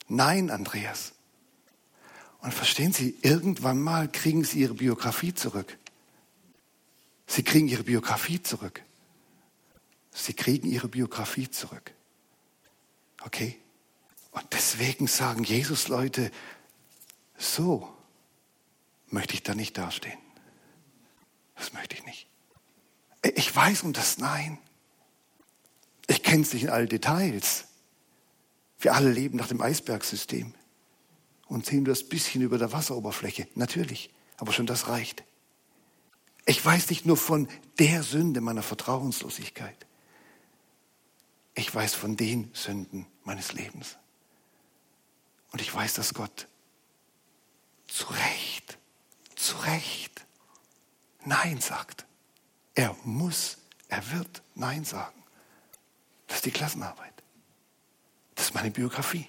Nein, 0.07 0.49
Andreas. 0.49 1.13
Und 2.41 2.53
verstehen 2.53 2.91
Sie, 2.91 3.15
irgendwann 3.21 3.79
mal 3.79 4.11
kriegen 4.11 4.43
Sie 4.43 4.59
Ihre 4.59 4.73
Biografie 4.73 5.33
zurück. 5.33 5.77
Sie 7.27 7.43
kriegen 7.43 7.67
ihre 7.67 7.83
Biografie 7.83 8.41
zurück. 8.41 8.83
Sie 10.11 10.33
kriegen 10.33 10.67
ihre 10.69 10.87
Biografie 10.87 11.49
zurück. 11.49 11.93
Okay? 13.23 13.57
Und 14.31 14.45
deswegen 14.51 15.07
sagen 15.07 15.43
Jesus 15.43 15.87
Leute, 15.87 16.31
so 17.37 17.91
möchte 19.09 19.33
ich 19.33 19.43
da 19.43 19.55
nicht 19.55 19.77
dastehen. 19.77 20.17
Das 21.55 21.73
möchte 21.73 21.95
ich 21.95 22.05
nicht. 22.05 22.27
Ich 23.35 23.55
weiß 23.55 23.83
um 23.83 23.93
das 23.93 24.17
Nein. 24.17 24.57
Ich 26.07 26.23
kenne 26.23 26.43
es 26.43 26.53
nicht 26.53 26.63
in 26.63 26.69
allen 26.69 26.89
Details. 26.89 27.65
Wir 28.79 28.93
alle 28.93 29.11
leben 29.11 29.37
nach 29.37 29.47
dem 29.47 29.61
Eisbergsystem 29.61 30.53
und 31.47 31.65
sehen 31.65 31.85
das 31.85 32.03
bisschen 32.03 32.41
über 32.41 32.57
der 32.57 32.73
Wasseroberfläche. 32.73 33.47
Natürlich, 33.55 34.09
aber 34.37 34.51
schon 34.51 34.65
das 34.65 34.89
reicht. 34.89 35.23
Ich 36.45 36.63
weiß 36.63 36.89
nicht 36.89 37.05
nur 37.05 37.17
von 37.17 37.47
der 37.79 38.03
Sünde 38.03 38.41
meiner 38.41 38.63
Vertrauenslosigkeit. 38.63 39.85
Ich 41.55 41.73
weiß 41.73 41.93
von 41.93 42.17
den 42.17 42.49
Sünden 42.53 43.05
meines 43.23 43.53
Lebens. 43.53 43.97
Und 45.51 45.61
ich 45.61 45.73
weiß, 45.73 45.93
dass 45.93 46.13
Gott 46.13 46.47
zu 47.87 48.07
Recht, 48.07 48.77
zu 49.35 49.55
Recht 49.57 50.25
Nein 51.25 51.61
sagt. 51.61 52.05
Er 52.75 52.95
muss, 53.03 53.57
er 53.87 54.11
wird 54.11 54.41
Nein 54.55 54.83
sagen. 54.83 55.23
Das 56.27 56.37
ist 56.37 56.45
die 56.45 56.51
Klassenarbeit. 56.51 57.13
Das 58.35 58.45
ist 58.45 58.53
meine 58.55 58.71
Biografie. 58.71 59.27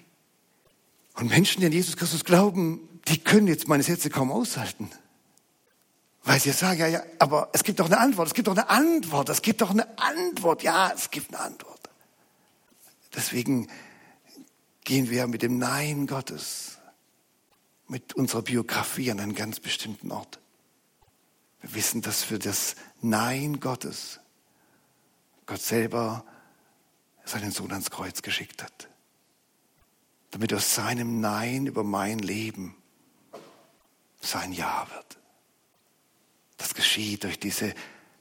Und 1.13 1.29
Menschen, 1.29 1.61
die 1.61 1.67
an 1.67 1.71
Jesus 1.71 1.95
Christus 1.95 2.25
glauben, 2.25 2.89
die 3.07 3.19
können 3.19 3.47
jetzt 3.47 3.67
meine 3.67 3.83
Sätze 3.83 4.09
kaum 4.09 4.31
aushalten. 4.31 4.89
Weil 6.25 6.39
sie 6.39 6.51
sagen, 6.51 6.79
ja, 6.79 6.87
ja, 6.87 7.03
aber 7.19 7.49
es 7.53 7.63
gibt 7.63 7.79
doch 7.79 7.85
eine 7.85 7.99
Antwort, 7.99 8.27
es 8.27 8.33
gibt 8.33 8.47
doch 8.47 8.55
eine 8.55 8.67
Antwort, 8.67 9.29
es 9.29 9.43
gibt 9.43 9.61
doch 9.61 9.69
eine 9.69 9.87
Antwort. 9.99 10.63
Ja, 10.63 10.91
es 10.91 11.11
gibt 11.11 11.33
eine 11.33 11.39
Antwort. 11.39 11.89
Deswegen 13.15 13.67
gehen 14.83 15.11
wir 15.11 15.27
mit 15.27 15.43
dem 15.43 15.59
Nein 15.59 16.07
Gottes, 16.07 16.79
mit 17.87 18.13
unserer 18.13 18.41
Biografie 18.41 19.11
an 19.11 19.19
einen 19.19 19.35
ganz 19.35 19.59
bestimmten 19.59 20.11
Ort. 20.11 20.39
Wir 21.61 21.75
wissen, 21.75 22.01
dass 22.01 22.23
für 22.23 22.39
das 22.39 22.75
Nein 23.01 23.59
Gottes 23.59 24.19
Gott 25.45 25.61
selber 25.61 26.25
seinen 27.23 27.51
Sohn 27.51 27.71
ans 27.71 27.91
Kreuz 27.91 28.23
geschickt 28.23 28.63
hat. 28.63 28.89
Damit 30.31 30.51
aus 30.55 30.73
seinem 30.73 31.19
Nein 31.19 31.67
über 31.67 31.83
mein 31.83 32.17
Leben 32.17 32.75
sein 34.21 34.51
Ja 34.53 34.87
wird. 34.91 35.19
Das 36.65 36.73
geschieht 36.73 37.23
durch 37.23 37.39
diese 37.39 37.75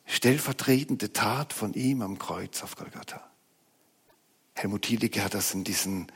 stellvertretende 0.05 1.15
Tat 1.15 1.55
von 1.55 1.73
ihm 1.73 2.03
am 2.03 2.19
Kreuz 2.19 2.63
auf 2.63 2.77
Golgatha. 2.77 3.27
Helmut 4.55 4.83
Thielicke 4.83 5.25
hat 5.25 5.33
das 5.33 5.55
in 5.55 5.65
diesen 5.65 6.13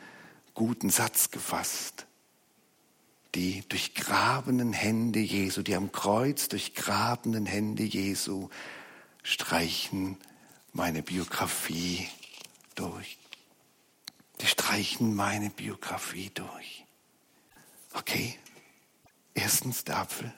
guten 0.53 0.91
Satz 0.91 1.31
gefasst. 1.31 2.07
Die 3.35 3.67
durchgrabenen 3.71 4.75
Hände 4.75 5.21
Jesu, 5.21 5.63
die 5.63 5.75
am 5.75 5.91
Kreuz 5.91 6.49
durchgrabenen 6.49 7.47
Hände 7.47 7.85
Jesu 7.85 8.51
streichen 9.23 10.19
meine 10.75 11.03
Biografie 11.03 12.09
durch. 12.75 13.17
Die 14.43 14.47
streichen 14.47 15.15
meine 15.15 15.49
Biografie 15.49 16.31
durch. 16.35 16.85
Okay, 17.95 18.39
erstens 19.33 19.83
der 19.85 19.97
Apfel. 19.97 20.31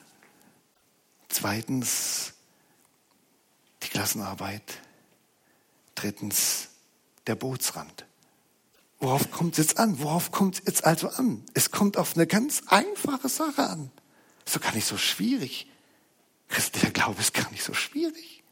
Zweitens 1.31 2.35
die 3.83 3.89
Klassenarbeit. 3.89 4.81
Drittens 5.95 6.69
der 7.27 7.37
Bootsrand. 7.37 8.05
Worauf 8.99 9.31
kommt 9.31 9.53
es 9.53 9.59
jetzt 9.59 9.79
an? 9.79 9.99
Worauf 10.01 10.31
kommt 10.31 10.57
es 10.57 10.63
jetzt 10.67 10.85
also 10.85 11.09
an? 11.09 11.43
Es 11.55 11.71
kommt 11.71 11.97
auf 11.97 12.17
eine 12.17 12.27
ganz 12.27 12.65
einfache 12.67 13.29
Sache 13.29 13.63
an. 13.63 13.91
Ist 14.45 14.57
doch 14.57 14.61
gar 14.61 14.75
nicht 14.75 14.87
so 14.87 14.99
schwierig. 14.99 15.71
Christlicher 16.49 16.91
Glaube 16.91 17.21
ist 17.21 17.33
gar 17.33 17.51
nicht 17.51 17.63
so 17.63 17.73
schwierig. 17.73 18.43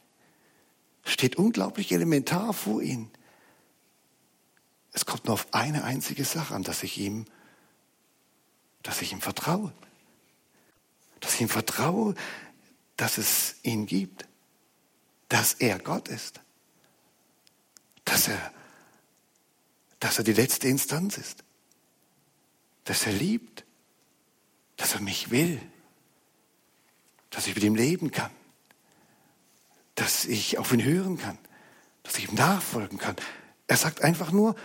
Steht 1.05 1.37
unglaublich 1.37 1.93
elementar 1.93 2.53
vor 2.53 2.81
Ihnen. 2.81 3.11
Es 4.93 5.05
kommt 5.05 5.25
nur 5.27 5.35
auf 5.35 5.53
eine 5.53 5.85
einzige 5.85 6.25
Sache 6.25 6.55
an, 6.55 6.63
dass 6.63 6.83
ich 6.83 6.99
ihm, 6.99 7.25
dass 8.83 9.03
ich 9.03 9.13
ihm 9.13 9.21
vertraue. 9.21 9.73
Dass 11.21 11.35
ich 11.35 11.41
ihm 11.41 11.49
vertraue, 11.49 12.15
dass 12.99 13.17
es 13.17 13.55
ihn 13.63 13.87
gibt, 13.87 14.27
dass 15.29 15.55
er 15.55 15.79
Gott 15.79 16.09
ist, 16.09 16.41
dass 18.05 18.29
er, 18.29 18.53
dass 20.01 20.19
er 20.19 20.25
die 20.25 20.33
letzte 20.33 20.69
Instanz 20.69 21.17
ist, 21.17 21.45
dass 22.85 23.07
er 23.07 23.13
liebt, 23.13 23.65
dass 24.77 24.95
er 24.95 25.01
mich 25.01 25.31
will, 25.31 25.61
dass 27.31 27.47
ich 27.47 27.55
mit 27.55 27.63
ihm 27.63 27.77
leben 27.77 28.11
kann, 28.11 28.33
dass 29.95 30.25
ich 30.25 30.59
auf 30.59 30.73
ihn 30.73 30.83
hören 30.83 31.19
kann, 31.19 31.39
dass 32.03 32.19
ich 32.19 32.29
ihm 32.29 32.35
nachfolgen 32.35 32.99
kann. 32.99 33.15
Er 33.69 33.77
sagt 33.77 34.03
einfach 34.03 34.33
nur, 34.33 34.57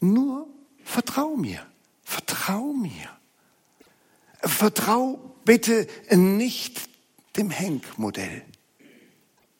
nur 0.00 0.48
vertrau 0.84 1.36
mir, 1.36 1.66
vertrau 2.02 2.72
mir. 2.72 3.10
Vertrau 4.40 5.34
bitte 5.44 5.86
nicht 6.10 6.93
dem 7.36 7.50
Henk-Modell. 7.50 8.42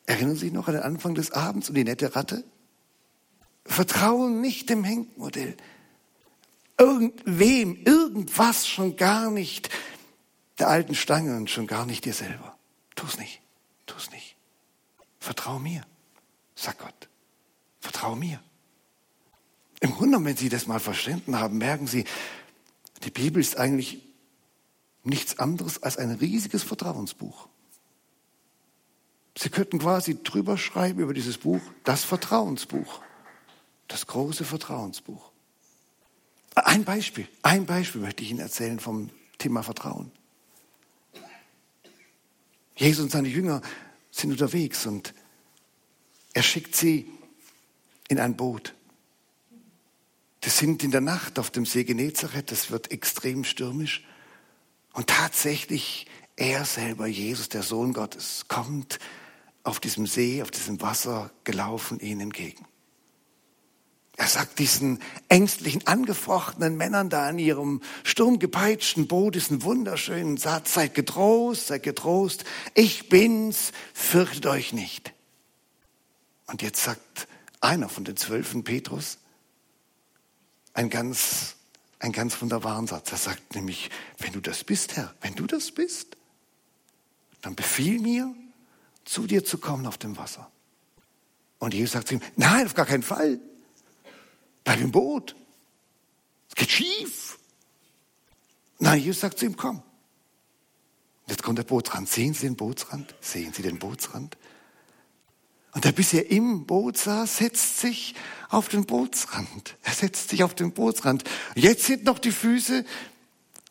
Erinnern 0.07 0.35
Sie 0.35 0.47
sich 0.47 0.53
noch 0.53 0.69
an 0.69 0.75
den 0.75 0.83
Anfang 0.83 1.15
des 1.15 1.31
Abends 1.31 1.69
und 1.69 1.75
die 1.75 1.85
nette 1.85 2.15
Ratte? 2.15 2.45
Vertrauen 3.65 4.41
nicht 4.41 4.69
dem 4.69 4.85
Henk-Modell. 4.85 5.57
Irgendwem, 6.79 7.77
irgendwas 7.85 8.67
schon 8.67 8.97
gar 8.97 9.31
nicht 9.31 9.71
der 10.59 10.69
alten 10.69 10.95
Stange 10.95 11.37
und 11.37 11.51
schon 11.51 11.67
gar 11.67 11.87
nicht 11.87 12.05
dir 12.05 12.15
selber. 12.15 12.57
Tu's 12.95 13.19
nicht, 13.19 13.41
tu's 13.87 14.11
nicht. 14.11 14.37
Vertrau 15.19 15.59
mir, 15.59 15.87
sagt 16.55 16.81
Gott. 16.81 17.09
Vertrau 17.81 18.15
mir. 18.15 18.41
Im 19.81 19.93
Grunde, 19.93 20.23
wenn 20.25 20.37
Sie 20.37 20.49
das 20.49 20.67
mal 20.67 20.81
verstanden 20.81 21.39
haben, 21.39 21.59
merken 21.59 21.87
Sie, 21.87 22.05
die 23.05 23.11
Bibel 23.11 23.41
ist 23.41 23.57
eigentlich 23.57 24.03
nichts 25.03 25.39
anderes 25.39 25.83
als 25.83 25.99
ein 25.99 26.11
riesiges 26.11 26.63
Vertrauensbuch. 26.63 27.49
Sie 29.37 29.49
könnten 29.49 29.81
quasi 29.81 30.23
drüber 30.23 30.57
schreiben 30.57 31.01
über 31.01 31.15
dieses 31.15 31.39
Buch, 31.39 31.61
das 31.83 32.05
Vertrauensbuch, 32.05 33.01
das 33.89 34.07
große 34.07 34.45
Vertrauensbuch. 34.45 35.33
Ein 36.55 36.85
Beispiel, 36.85 37.27
ein 37.43 37.67
Beispiel 37.67 38.01
möchte 38.01 38.23
ich 38.23 38.31
Ihnen 38.31 38.41
erzählen 38.41 38.79
vom 38.79 39.11
Thema 39.39 39.63
Vertrauen. 39.63 40.13
Jesus 42.77 43.05
und 43.05 43.11
seine 43.11 43.29
Jünger 43.29 43.61
sind 44.11 44.31
unterwegs 44.31 44.87
und 44.87 45.15
er 46.33 46.43
schickt 46.43 46.75
sie 46.77 47.09
in 48.09 48.19
ein 48.19 48.37
Boot. 48.37 48.75
Die 50.45 50.51
sind 50.51 50.83
in 50.83 50.91
der 50.91 51.01
Nacht 51.01 51.39
auf 51.39 51.51
dem 51.51 51.65
See 51.65 51.85
Genezareth, 51.85 52.53
es 52.53 52.71
wird 52.71 52.91
extrem 52.91 53.45
stürmisch. 53.45 54.05
Und 54.93 55.09
tatsächlich, 55.09 56.07
er 56.37 56.65
selber, 56.65 57.07
Jesus, 57.07 57.49
der 57.49 57.63
Sohn 57.63 57.93
Gottes, 57.93 58.45
kommt 58.49 58.99
auf 59.65 59.81
diesem 59.81 60.07
See, 60.07 60.43
auf 60.43 60.51
diesem 60.51 60.81
Wasser 60.81 61.31
gelaufen 61.43 61.99
ihnen 61.99 62.21
entgegen. 62.21 62.65
Er 64.17 64.29
sagt 64.29 64.61
diesen 64.61 65.01
ängstlichen, 65.29 65.87
angefochtenen 65.87 66.77
Männern 66.77 67.11
da 67.11 67.29
in 67.29 67.39
ihrem 67.41 67.81
sturmgepeitschten 68.05 69.09
Boot 69.09 69.35
diesen 69.35 69.63
wunderschönen 69.65 70.37
Satz, 70.37 70.75
seid 70.75 70.95
getrost, 70.95 71.67
seid 71.67 71.83
getrost, 71.83 72.45
ich 72.75 73.09
bin's, 73.09 73.73
fürchtet 73.93 74.47
euch 74.47 74.73
nicht. 74.73 75.13
Und 76.47 76.63
jetzt 76.63 76.85
sagt 76.85 77.27
einer 77.61 77.89
von 77.89 78.05
den 78.05 78.17
Zwölfen, 78.17 78.63
Petrus, 78.63 79.19
ein 80.75 80.91
ganz, 80.91 81.57
ein 81.99 82.13
ganz 82.13 82.41
wunderbaren 82.41 82.87
Satz. 82.87 83.11
Er 83.11 83.19
sagt 83.19 83.57
nämlich, 83.57 83.91
wenn 84.19 84.33
du 84.33 84.41
das 84.41 84.63
bist, 84.63 84.97
Herr, 84.97 85.13
wenn 85.23 85.35
du 85.35 85.47
das 85.47 85.73
bist, 85.73 86.17
dann 87.43 87.57
befiehl 87.57 88.01
mir, 88.01 88.33
zu 89.05 89.27
dir 89.27 89.45
zu 89.45 89.59
kommen 89.59 89.87
auf 89.87 89.99
dem 89.99 90.17
Wasser. 90.17 90.51
Und 91.59 91.75
Jesus 91.75 91.93
sagt 91.93 92.09
zu 92.09 92.15
ihm, 92.15 92.21
nein, 92.37 92.67
auf 92.67 92.75
gar 92.75 92.87
keinen 92.87 93.03
Fall. 93.03 93.41
Bleib 94.65 94.81
im 94.81 94.91
Boot. 94.91 95.35
Es 96.49 96.55
geht 96.55 96.71
schief. 96.71 97.39
Nein, 98.79 99.01
Jesus 99.01 99.21
sagt 99.21 99.39
zu 99.39 99.47
ihm, 99.47 99.57
komm. 99.57 99.83
Jetzt 101.27 101.43
kommt 101.43 101.59
der 101.59 101.65
Bootsrand. 101.65 102.09
Sehen 102.09 102.35
Sie 102.35 102.47
den 102.47 102.57
Bootsrand? 102.57 103.15
Sehen 103.21 103.53
Sie 103.53 103.63
den 103.63 103.79
Bootsrand? 103.79 104.37
Und 105.73 105.85
der 105.85 105.93
bisher 105.93 106.31
im 106.31 106.67
Boot 106.67 106.99
saß, 106.99 107.39
setzt 107.39 107.81
sich 107.81 108.15
auf 108.49 108.69
den 108.69 108.87
Bootsrand. 108.87 109.77
Er 109.83 109.93
setzt 109.93 110.29
sich 110.29 110.45
auf 110.45 110.55
den 110.55 110.73
Bootsrand. 110.73 111.25
Jetzt 111.55 111.85
sind 111.85 112.05
noch 112.05 112.19
die 112.19 112.31
Füße 112.31 112.85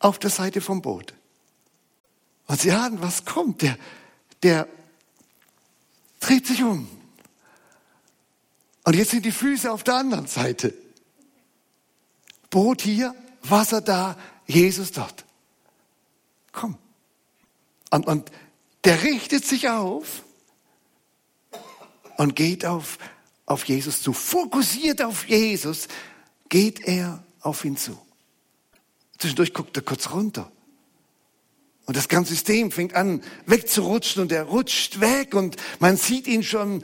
auf 0.00 0.18
der 0.18 0.30
Seite 0.30 0.60
vom 0.60 0.82
Boot. 0.82 1.14
Und 2.46 2.60
Sie 2.60 2.72
ahnen, 2.72 3.00
was 3.00 3.24
kommt. 3.24 3.62
Der, 3.62 3.78
der 4.42 4.68
dreht 6.24 6.46
sich 6.46 6.62
um. 6.62 6.88
Und 8.84 8.96
jetzt 8.96 9.10
sind 9.10 9.24
die 9.24 9.32
Füße 9.32 9.70
auf 9.70 9.84
der 9.84 9.94
anderen 9.96 10.26
Seite. 10.26 10.74
Boot 12.50 12.82
hier, 12.82 13.14
Wasser 13.42 13.80
da, 13.80 14.16
Jesus 14.46 14.92
dort. 14.92 15.24
Komm. 16.52 16.76
Und, 17.90 18.06
und 18.06 18.30
der 18.84 19.02
richtet 19.02 19.44
sich 19.44 19.68
auf 19.68 20.24
und 22.16 22.36
geht 22.36 22.64
auf, 22.64 22.98
auf 23.46 23.64
Jesus 23.64 24.02
zu. 24.02 24.12
Fokussiert 24.12 25.02
auf 25.02 25.26
Jesus 25.26 25.88
geht 26.48 26.80
er 26.80 27.24
auf 27.40 27.64
ihn 27.64 27.76
zu. 27.76 27.98
Zwischendurch 29.18 29.54
guckt 29.54 29.76
er 29.76 29.82
kurz 29.82 30.10
runter. 30.10 30.50
Und 31.86 31.96
das 31.96 32.08
ganze 32.08 32.32
System 32.32 32.70
fängt 32.70 32.94
an 32.94 33.22
wegzurutschen 33.46 34.22
und 34.22 34.32
er 34.32 34.44
rutscht 34.44 35.00
weg 35.00 35.34
und 35.34 35.56
man 35.80 35.96
sieht 35.96 36.26
ihn 36.26 36.42
schon 36.42 36.82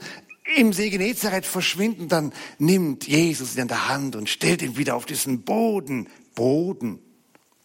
im 0.55 0.73
See 0.73 0.89
Genezareth 0.89 1.45
verschwinden. 1.45 2.07
Dann 2.07 2.33
nimmt 2.59 3.07
Jesus 3.07 3.55
ihn 3.55 3.61
an 3.61 3.67
der 3.67 3.87
Hand 3.87 4.15
und 4.15 4.29
stellt 4.29 4.61
ihn 4.61 4.77
wieder 4.77 4.95
auf 4.95 5.05
diesen 5.05 5.41
Boden, 5.41 6.07
Boden 6.35 6.99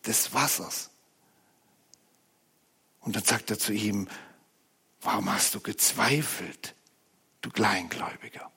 des 0.06 0.32
Wassers. 0.32 0.90
Und 3.00 3.16
dann 3.16 3.24
sagt 3.24 3.50
er 3.50 3.58
zu 3.58 3.72
ihm, 3.72 4.08
warum 5.00 5.32
hast 5.32 5.54
du 5.54 5.60
gezweifelt, 5.60 6.74
du 7.42 7.50
Kleingläubiger? 7.50 8.50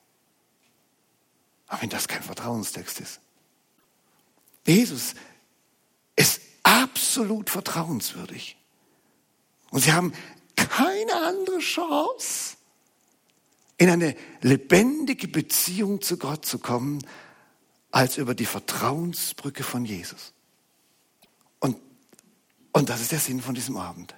Aber 1.66 1.82
wenn 1.82 1.90
das 1.90 2.08
kein 2.08 2.22
Vertrauenstext 2.22 3.00
ist. 3.00 3.20
Jesus 4.66 5.14
ist 6.16 6.40
absolut 6.64 7.48
vertrauenswürdig. 7.48 8.59
Und 9.70 9.80
sie 9.80 9.92
haben 9.92 10.12
keine 10.56 11.14
andere 11.26 11.58
Chance, 11.58 12.56
in 13.78 13.88
eine 13.88 14.14
lebendige 14.42 15.28
Beziehung 15.28 16.02
zu 16.02 16.18
Gott 16.18 16.44
zu 16.44 16.58
kommen, 16.58 17.04
als 17.90 18.18
über 18.18 18.34
die 18.34 18.46
Vertrauensbrücke 18.46 19.62
von 19.62 19.84
Jesus. 19.84 20.32
Und, 21.60 21.78
und 22.72 22.88
das 22.88 23.00
ist 23.00 23.12
der 23.12 23.18
Sinn 23.18 23.40
von 23.40 23.54
diesem 23.54 23.76
Abend. 23.76 24.14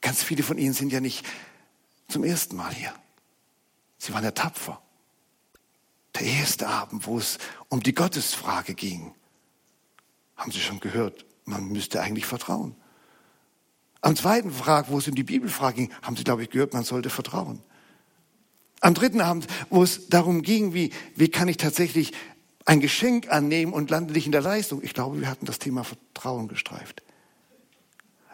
Ganz 0.00 0.22
viele 0.22 0.42
von 0.42 0.58
Ihnen 0.58 0.74
sind 0.74 0.92
ja 0.92 1.00
nicht 1.00 1.24
zum 2.08 2.24
ersten 2.24 2.56
Mal 2.56 2.72
hier. 2.72 2.94
Sie 3.98 4.12
waren 4.12 4.22
ja 4.22 4.30
tapfer. 4.30 4.80
Der 6.14 6.22
erste 6.22 6.68
Abend, 6.68 7.06
wo 7.06 7.18
es 7.18 7.38
um 7.68 7.82
die 7.82 7.94
Gottesfrage 7.94 8.74
ging, 8.74 9.14
haben 10.36 10.52
Sie 10.52 10.60
schon 10.60 10.80
gehört, 10.80 11.24
man 11.44 11.68
müsste 11.68 12.00
eigentlich 12.00 12.26
vertrauen. 12.26 12.76
Am 14.06 14.14
zweiten 14.14 14.52
Frag, 14.52 14.88
wo 14.88 14.98
es 14.98 15.08
um 15.08 15.16
die 15.16 15.24
Bibelfrage 15.24 15.78
ging, 15.78 15.92
haben 16.00 16.14
Sie, 16.14 16.22
glaube 16.22 16.44
ich, 16.44 16.50
gehört, 16.50 16.72
man 16.72 16.84
sollte 16.84 17.10
vertrauen. 17.10 17.60
Am 18.80 18.94
dritten 18.94 19.20
Abend, 19.20 19.48
wo 19.68 19.82
es 19.82 20.08
darum 20.08 20.42
ging, 20.42 20.74
wie, 20.74 20.92
wie 21.16 21.26
kann 21.26 21.48
ich 21.48 21.56
tatsächlich 21.56 22.12
ein 22.66 22.78
Geschenk 22.78 23.32
annehmen 23.32 23.72
und 23.72 23.90
lande 23.90 24.12
nicht 24.12 24.26
in 24.26 24.30
der 24.30 24.42
Leistung. 24.42 24.80
Ich 24.84 24.94
glaube, 24.94 25.18
wir 25.18 25.28
hatten 25.28 25.44
das 25.44 25.58
Thema 25.58 25.82
Vertrauen 25.82 26.46
gestreift. 26.46 27.02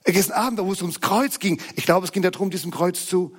Gestern 0.04 0.36
Abend, 0.36 0.60
wo 0.60 0.70
es 0.72 0.82
ums 0.82 1.00
Kreuz 1.00 1.38
ging, 1.38 1.58
ich 1.74 1.86
glaube, 1.86 2.04
es 2.04 2.12
ging 2.12 2.22
darum, 2.22 2.50
diesem 2.50 2.70
Kreuz 2.70 3.06
zu 3.06 3.34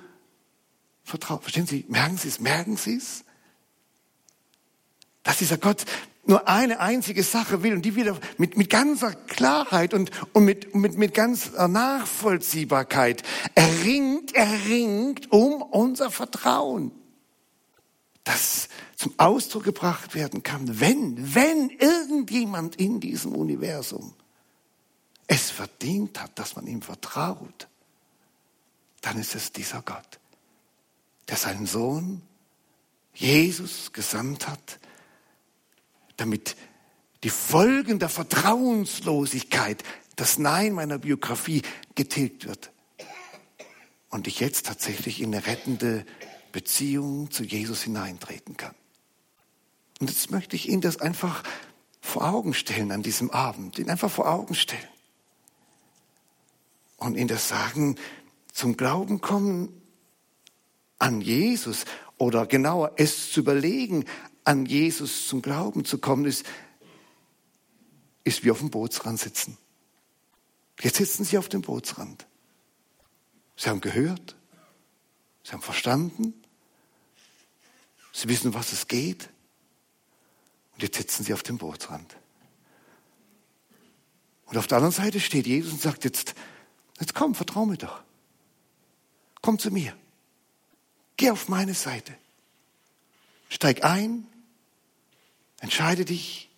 vertrauen. 1.04 1.40
Verstehen 1.40 1.68
Sie? 1.68 1.84
Merken 1.86 2.16
Sie 2.16 2.26
es? 2.26 2.40
Merken 2.40 2.76
Sie 2.76 2.96
es? 2.96 3.24
Dass 5.22 5.38
dieser 5.38 5.58
Gott 5.58 5.84
nur 6.26 6.48
eine 6.48 6.80
einzige 6.80 7.22
Sache 7.22 7.62
will 7.62 7.74
und 7.74 7.82
die 7.82 7.96
wieder 7.96 8.18
mit, 8.38 8.56
mit 8.56 8.70
ganzer 8.70 9.12
Klarheit 9.12 9.94
und, 9.94 10.10
und 10.32 10.44
mit, 10.44 10.74
mit, 10.74 10.96
mit 10.96 11.14
ganzer 11.14 11.68
Nachvollziehbarkeit. 11.68 13.22
Erringt, 13.54 14.34
erringt 14.34 15.30
um 15.32 15.62
unser 15.62 16.10
Vertrauen, 16.10 16.92
das 18.24 18.68
zum 18.96 19.12
Ausdruck 19.18 19.64
gebracht 19.64 20.14
werden 20.14 20.42
kann, 20.42 20.80
wenn, 20.80 21.34
wenn 21.34 21.70
irgendjemand 21.70 22.76
in 22.76 23.00
diesem 23.00 23.34
Universum 23.34 24.14
es 25.26 25.50
verdient 25.50 26.20
hat, 26.20 26.38
dass 26.38 26.56
man 26.56 26.66
ihm 26.66 26.82
vertraut, 26.82 27.68
dann 29.00 29.18
ist 29.18 29.34
es 29.34 29.52
dieser 29.52 29.82
Gott, 29.82 30.20
der 31.28 31.36
seinen 31.36 31.66
Sohn 31.66 32.22
Jesus 33.14 33.92
gesandt 33.92 34.48
hat, 34.48 34.78
damit 36.16 36.56
die 37.22 37.30
Folgen 37.30 37.98
der 37.98 38.08
Vertrauenslosigkeit, 38.08 39.82
das 40.16 40.38
Nein 40.38 40.72
meiner 40.72 40.98
Biografie 40.98 41.62
getilgt 41.94 42.46
wird. 42.46 42.70
Und 44.10 44.26
ich 44.28 44.40
jetzt 44.40 44.66
tatsächlich 44.66 45.20
in 45.20 45.34
eine 45.34 45.46
rettende 45.46 46.04
Beziehung 46.52 47.30
zu 47.30 47.42
Jesus 47.42 47.82
hineintreten 47.82 48.56
kann. 48.56 48.74
Und 50.00 50.08
jetzt 50.10 50.30
möchte 50.30 50.54
ich 50.54 50.68
Ihnen 50.68 50.82
das 50.82 51.00
einfach 51.00 51.42
vor 52.00 52.24
Augen 52.28 52.54
stellen 52.54 52.92
an 52.92 53.02
diesem 53.02 53.30
Abend, 53.30 53.78
Ihnen 53.78 53.90
einfach 53.90 54.10
vor 54.10 54.30
Augen 54.30 54.54
stellen. 54.54 54.88
Und 56.98 57.16
Ihnen 57.16 57.28
das 57.28 57.48
sagen, 57.48 57.96
zum 58.52 58.76
Glauben 58.76 59.20
kommen 59.20 59.82
an 60.98 61.20
Jesus 61.20 61.86
oder 62.18 62.46
genauer 62.46 62.92
es 62.96 63.32
zu 63.32 63.40
überlegen, 63.40 64.04
an 64.44 64.66
Jesus 64.66 65.26
zum 65.26 65.42
Glauben 65.42 65.84
zu 65.84 65.98
kommen, 65.98 66.26
ist, 66.26 66.44
ist 68.22 68.44
wie 68.44 68.50
auf 68.50 68.58
dem 68.58 68.70
Bootsrand 68.70 69.18
sitzen. 69.18 69.58
Jetzt 70.80 70.96
sitzen 70.96 71.24
Sie 71.24 71.38
auf 71.38 71.48
dem 71.48 71.62
Bootsrand. 71.62 72.26
Sie 73.56 73.70
haben 73.70 73.80
gehört, 73.80 74.36
Sie 75.42 75.52
haben 75.52 75.62
verstanden, 75.62 76.34
Sie 78.12 78.28
wissen, 78.28 78.54
was 78.54 78.72
es 78.72 78.86
geht. 78.86 79.28
Und 80.74 80.82
jetzt 80.82 80.96
sitzen 80.96 81.24
Sie 81.24 81.32
auf 81.32 81.42
dem 81.42 81.58
Bootsrand. 81.58 82.16
Und 84.46 84.56
auf 84.58 84.66
der 84.66 84.78
anderen 84.78 84.94
Seite 84.94 85.20
steht 85.20 85.46
Jesus 85.46 85.72
und 85.72 85.80
sagt 85.82 86.04
jetzt, 86.04 86.34
jetzt 87.00 87.14
komm, 87.14 87.34
vertrau 87.34 87.66
mir 87.66 87.78
doch. 87.78 88.02
Komm 89.40 89.58
zu 89.58 89.70
mir. 89.70 89.96
Geh 91.16 91.30
auf 91.30 91.48
meine 91.48 91.74
Seite. 91.74 92.16
Steig 93.48 93.84
ein, 93.84 94.26
entscheide 95.64 96.04
dich, 96.04 96.50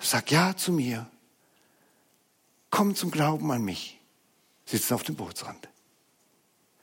sag 0.00 0.32
Ja 0.32 0.56
zu 0.56 0.72
mir. 0.72 1.08
Komm 2.70 2.96
zum 2.96 3.12
Glauben 3.12 3.50
an 3.52 3.62
mich. 3.62 4.00
Sitzen 4.66 4.94
auf 4.94 5.04
dem 5.04 5.14
Bootsrand. 5.14 5.68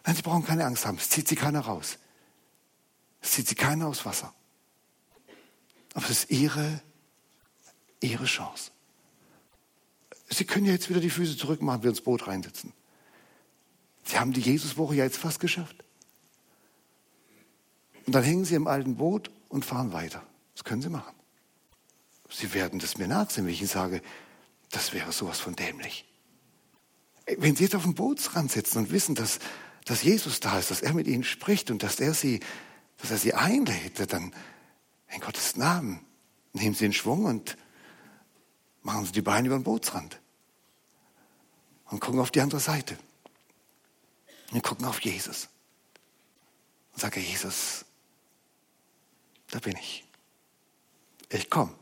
Nein, 0.05 0.15
Sie 0.15 0.21
brauchen 0.21 0.45
keine 0.45 0.65
Angst 0.65 0.85
haben. 0.85 0.97
Es 0.97 1.09
zieht 1.09 1.27
Sie 1.27 1.35
keiner 1.35 1.59
raus. 1.59 1.97
Es 3.21 3.31
zieht 3.31 3.47
Sie 3.47 3.55
keiner 3.55 3.87
aus 3.87 4.05
Wasser. 4.05 4.33
Aber 5.93 6.05
es 6.05 6.11
ist 6.11 6.31
Ihre, 6.31 6.81
Ihre 7.99 8.25
Chance. 8.25 8.71
Sie 10.29 10.45
können 10.45 10.65
ja 10.65 10.71
jetzt 10.71 10.89
wieder 10.89 11.01
die 11.01 11.09
Füße 11.09 11.35
zurückmachen, 11.35 11.83
wir 11.83 11.89
ins 11.89 12.01
Boot 12.01 12.27
reinsetzen. 12.27 12.71
Sie 14.05 14.17
haben 14.17 14.31
die 14.31 14.41
Jesuswoche 14.41 14.95
ja 14.95 15.03
jetzt 15.03 15.17
fast 15.17 15.41
geschafft. 15.41 15.83
Und 18.05 18.13
dann 18.13 18.23
hängen 18.23 18.45
Sie 18.45 18.55
im 18.55 18.67
alten 18.67 18.95
Boot 18.95 19.29
und 19.49 19.65
fahren 19.65 19.91
weiter. 19.91 20.23
Das 20.53 20.63
können 20.63 20.81
Sie 20.81 20.89
machen. 20.89 21.18
Sie 22.29 22.53
werden 22.53 22.79
das 22.79 22.97
mir 22.97 23.07
nachsehen, 23.07 23.45
wenn 23.45 23.53
ich 23.53 23.61
Ihnen 23.61 23.69
sage, 23.69 24.01
das 24.71 24.93
wäre 24.93 25.11
sowas 25.11 25.39
von 25.39 25.55
dämlich. 25.55 26.05
Wenn 27.37 27.55
Sie 27.55 27.63
jetzt 27.63 27.75
auf 27.75 27.83
dem 27.83 27.95
Bootsrand 27.95 28.51
sitzen 28.51 28.79
und 28.79 28.91
wissen, 28.91 29.15
dass, 29.15 29.39
dass 29.85 30.03
Jesus 30.03 30.39
da 30.39 30.59
ist, 30.59 30.71
dass 30.71 30.81
er 30.81 30.93
mit 30.93 31.07
Ihnen 31.07 31.23
spricht 31.23 31.71
und 31.71 31.83
dass 31.83 31.99
er 31.99 32.13
Sie, 32.13 32.39
dass 32.97 33.11
er 33.11 33.17
Sie 33.17 33.33
einlädt, 33.33 34.11
dann 34.13 34.33
in 35.09 35.21
Gottes 35.21 35.55
Namen 35.55 36.05
nehmen 36.53 36.75
Sie 36.75 36.85
den 36.85 36.93
Schwung 36.93 37.25
und 37.25 37.57
machen 38.83 39.05
Sie 39.05 39.11
die 39.11 39.21
Beine 39.21 39.47
über 39.47 39.57
den 39.57 39.63
Bootsrand 39.63 40.19
und 41.85 41.99
gucken 41.99 42.19
auf 42.19 42.31
die 42.31 42.41
andere 42.41 42.59
Seite. 42.59 42.97
Und 44.51 44.63
gucken 44.63 44.85
auf 44.85 44.99
Jesus. 45.01 45.47
Und 46.93 47.01
sagen, 47.01 47.21
Jesus, 47.21 47.85
da 49.51 49.59
bin 49.59 49.77
ich. 49.77 50.03
Ich 51.29 51.49
komme. 51.49 51.73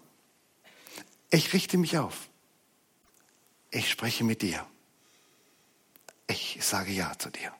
Ich 1.30 1.54
richte 1.54 1.78
mich 1.78 1.98
auf. 1.98 2.30
Ich 3.72 3.90
spreche 3.90 4.24
mit 4.24 4.42
dir. 4.42 4.66
Ich 6.28 6.60
sage 6.62 6.92
Ja 6.92 7.18
zu 7.18 7.30
dir. 7.30 7.54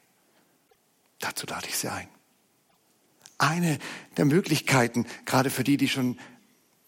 Dazu 1.20 1.46
lade 1.48 1.68
ich 1.68 1.78
Sie 1.78 1.92
ein. 1.92 2.08
Eine 3.38 3.78
der 4.18 4.26
Möglichkeiten, 4.26 5.06
gerade 5.26 5.50
für 5.50 5.64
die, 5.64 5.78
die 5.78 5.90
schon 5.90 6.20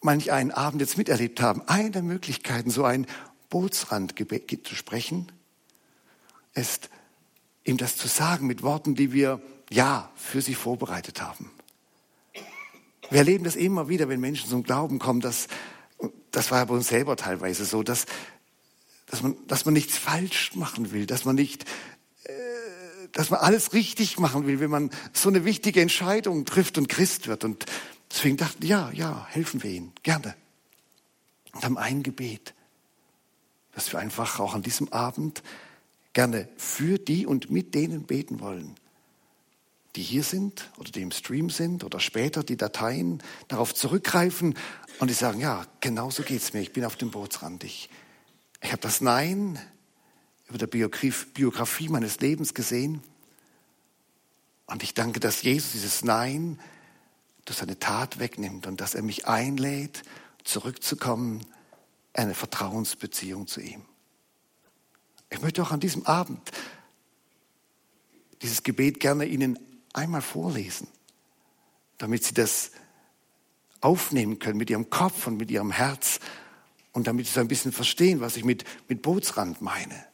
manch 0.00 0.32
einen 0.32 0.50
Abend 0.50 0.80
jetzt 0.80 0.96
miterlebt 0.98 1.40
haben, 1.40 1.62
eine 1.68 1.90
der 1.90 2.02
Möglichkeiten, 2.02 2.70
so 2.70 2.84
ein 2.84 3.06
Bootsrandgebet 3.50 4.66
zu 4.66 4.74
sprechen, 4.74 5.30
ist, 6.54 6.90
ihm 7.64 7.76
das 7.76 7.96
zu 7.96 8.08
sagen 8.08 8.46
mit 8.46 8.62
Worten, 8.62 8.94
die 8.94 9.12
wir 9.12 9.40
ja 9.70 10.10
für 10.16 10.42
sie 10.42 10.54
vorbereitet 10.54 11.20
haben. 11.20 11.50
Wir 13.10 13.18
erleben 13.18 13.44
das 13.44 13.56
immer 13.56 13.88
wieder, 13.88 14.08
wenn 14.08 14.20
Menschen 14.20 14.48
zum 14.48 14.62
Glauben 14.62 14.98
kommen, 14.98 15.20
dass, 15.20 15.48
das 16.30 16.50
war 16.50 16.64
bei 16.66 16.74
uns 16.74 16.88
selber 16.88 17.16
teilweise 17.16 17.64
so, 17.64 17.82
dass, 17.82 18.06
dass, 19.06 19.22
man, 19.22 19.36
dass 19.46 19.64
man 19.64 19.74
nichts 19.74 19.96
falsch 19.96 20.54
machen 20.54 20.92
will, 20.92 21.06
dass 21.06 21.24
man 21.24 21.34
nicht, 21.36 21.64
äh, 22.24 22.32
dass 23.12 23.30
man 23.30 23.40
alles 23.40 23.72
richtig 23.72 24.18
machen 24.18 24.46
will, 24.46 24.60
wenn 24.60 24.70
man 24.70 24.90
so 25.12 25.28
eine 25.28 25.44
wichtige 25.44 25.80
Entscheidung 25.80 26.44
trifft 26.44 26.78
und 26.78 26.88
Christ 26.88 27.26
wird. 27.26 27.44
Und 27.44 27.66
deswegen 28.10 28.36
dachten, 28.36 28.64
ja, 28.64 28.90
ja, 28.92 29.26
helfen 29.30 29.62
wir 29.62 29.70
ihnen, 29.70 29.92
gerne. 30.02 30.34
Und 31.52 31.64
haben 31.64 31.78
ein 31.78 32.02
Gebet, 32.02 32.54
dass 33.72 33.92
wir 33.92 33.98
einfach 33.98 34.38
auch 34.38 34.54
an 34.54 34.62
diesem 34.62 34.92
Abend 34.92 35.42
gerne 36.12 36.48
für 36.56 36.98
die 36.98 37.26
und 37.26 37.50
mit 37.50 37.74
denen 37.74 38.04
beten 38.04 38.40
wollen, 38.40 38.74
die 39.96 40.02
hier 40.02 40.22
sind 40.22 40.70
oder 40.78 40.90
die 40.90 41.02
im 41.02 41.10
Stream 41.10 41.50
sind 41.50 41.84
oder 41.84 42.00
später 42.00 42.42
die 42.42 42.56
Dateien 42.56 43.22
darauf 43.48 43.74
zurückgreifen 43.74 44.54
und 44.98 45.08
die 45.08 45.14
sagen, 45.14 45.40
ja, 45.40 45.66
genau 45.80 46.10
so 46.10 46.22
geht 46.22 46.42
es 46.42 46.52
mir, 46.52 46.60
ich 46.60 46.72
bin 46.72 46.84
auf 46.84 46.96
dem 46.96 47.10
Bootsrand. 47.10 47.64
Ich, 47.64 47.90
ich 48.60 48.70
habe 48.70 48.82
das 48.82 49.00
Nein 49.00 49.58
über 50.48 50.58
der 50.58 50.66
Biografie 50.66 51.88
meines 51.88 52.20
Lebens 52.20 52.54
gesehen 52.54 53.02
und 54.66 54.82
ich 54.82 54.94
danke, 54.94 55.18
dass 55.18 55.42
Jesus 55.42 55.72
dieses 55.72 56.04
Nein 56.04 56.60
durch 57.44 57.58
seine 57.58 57.78
Tat 57.78 58.18
wegnimmt 58.20 58.66
und 58.66 58.80
dass 58.80 58.94
er 58.94 59.02
mich 59.02 59.26
einlädt, 59.26 60.02
zurückzukommen, 60.44 61.44
eine 62.12 62.34
Vertrauensbeziehung 62.34 63.46
zu 63.46 63.60
ihm. 63.60 63.82
Ich 65.30 65.40
möchte 65.40 65.62
auch 65.62 65.70
an 65.70 65.80
diesem 65.80 66.06
Abend 66.06 66.50
dieses 68.42 68.62
Gebet 68.62 69.00
gerne 69.00 69.26
Ihnen 69.26 69.58
einmal 69.92 70.22
vorlesen, 70.22 70.88
damit 71.98 72.24
Sie 72.24 72.34
das 72.34 72.72
aufnehmen 73.80 74.38
können 74.38 74.58
mit 74.58 74.70
Ihrem 74.70 74.90
Kopf 74.90 75.26
und 75.26 75.36
mit 75.36 75.50
Ihrem 75.50 75.70
Herz 75.70 76.20
und 76.92 77.06
damit 77.06 77.26
Sie 77.26 77.32
so 77.32 77.40
ein 77.40 77.48
bisschen 77.48 77.72
verstehen, 77.72 78.20
was 78.20 78.36
ich 78.36 78.44
mit, 78.44 78.64
mit 78.88 79.02
Bootsrand 79.02 79.60
meine. 79.62 80.06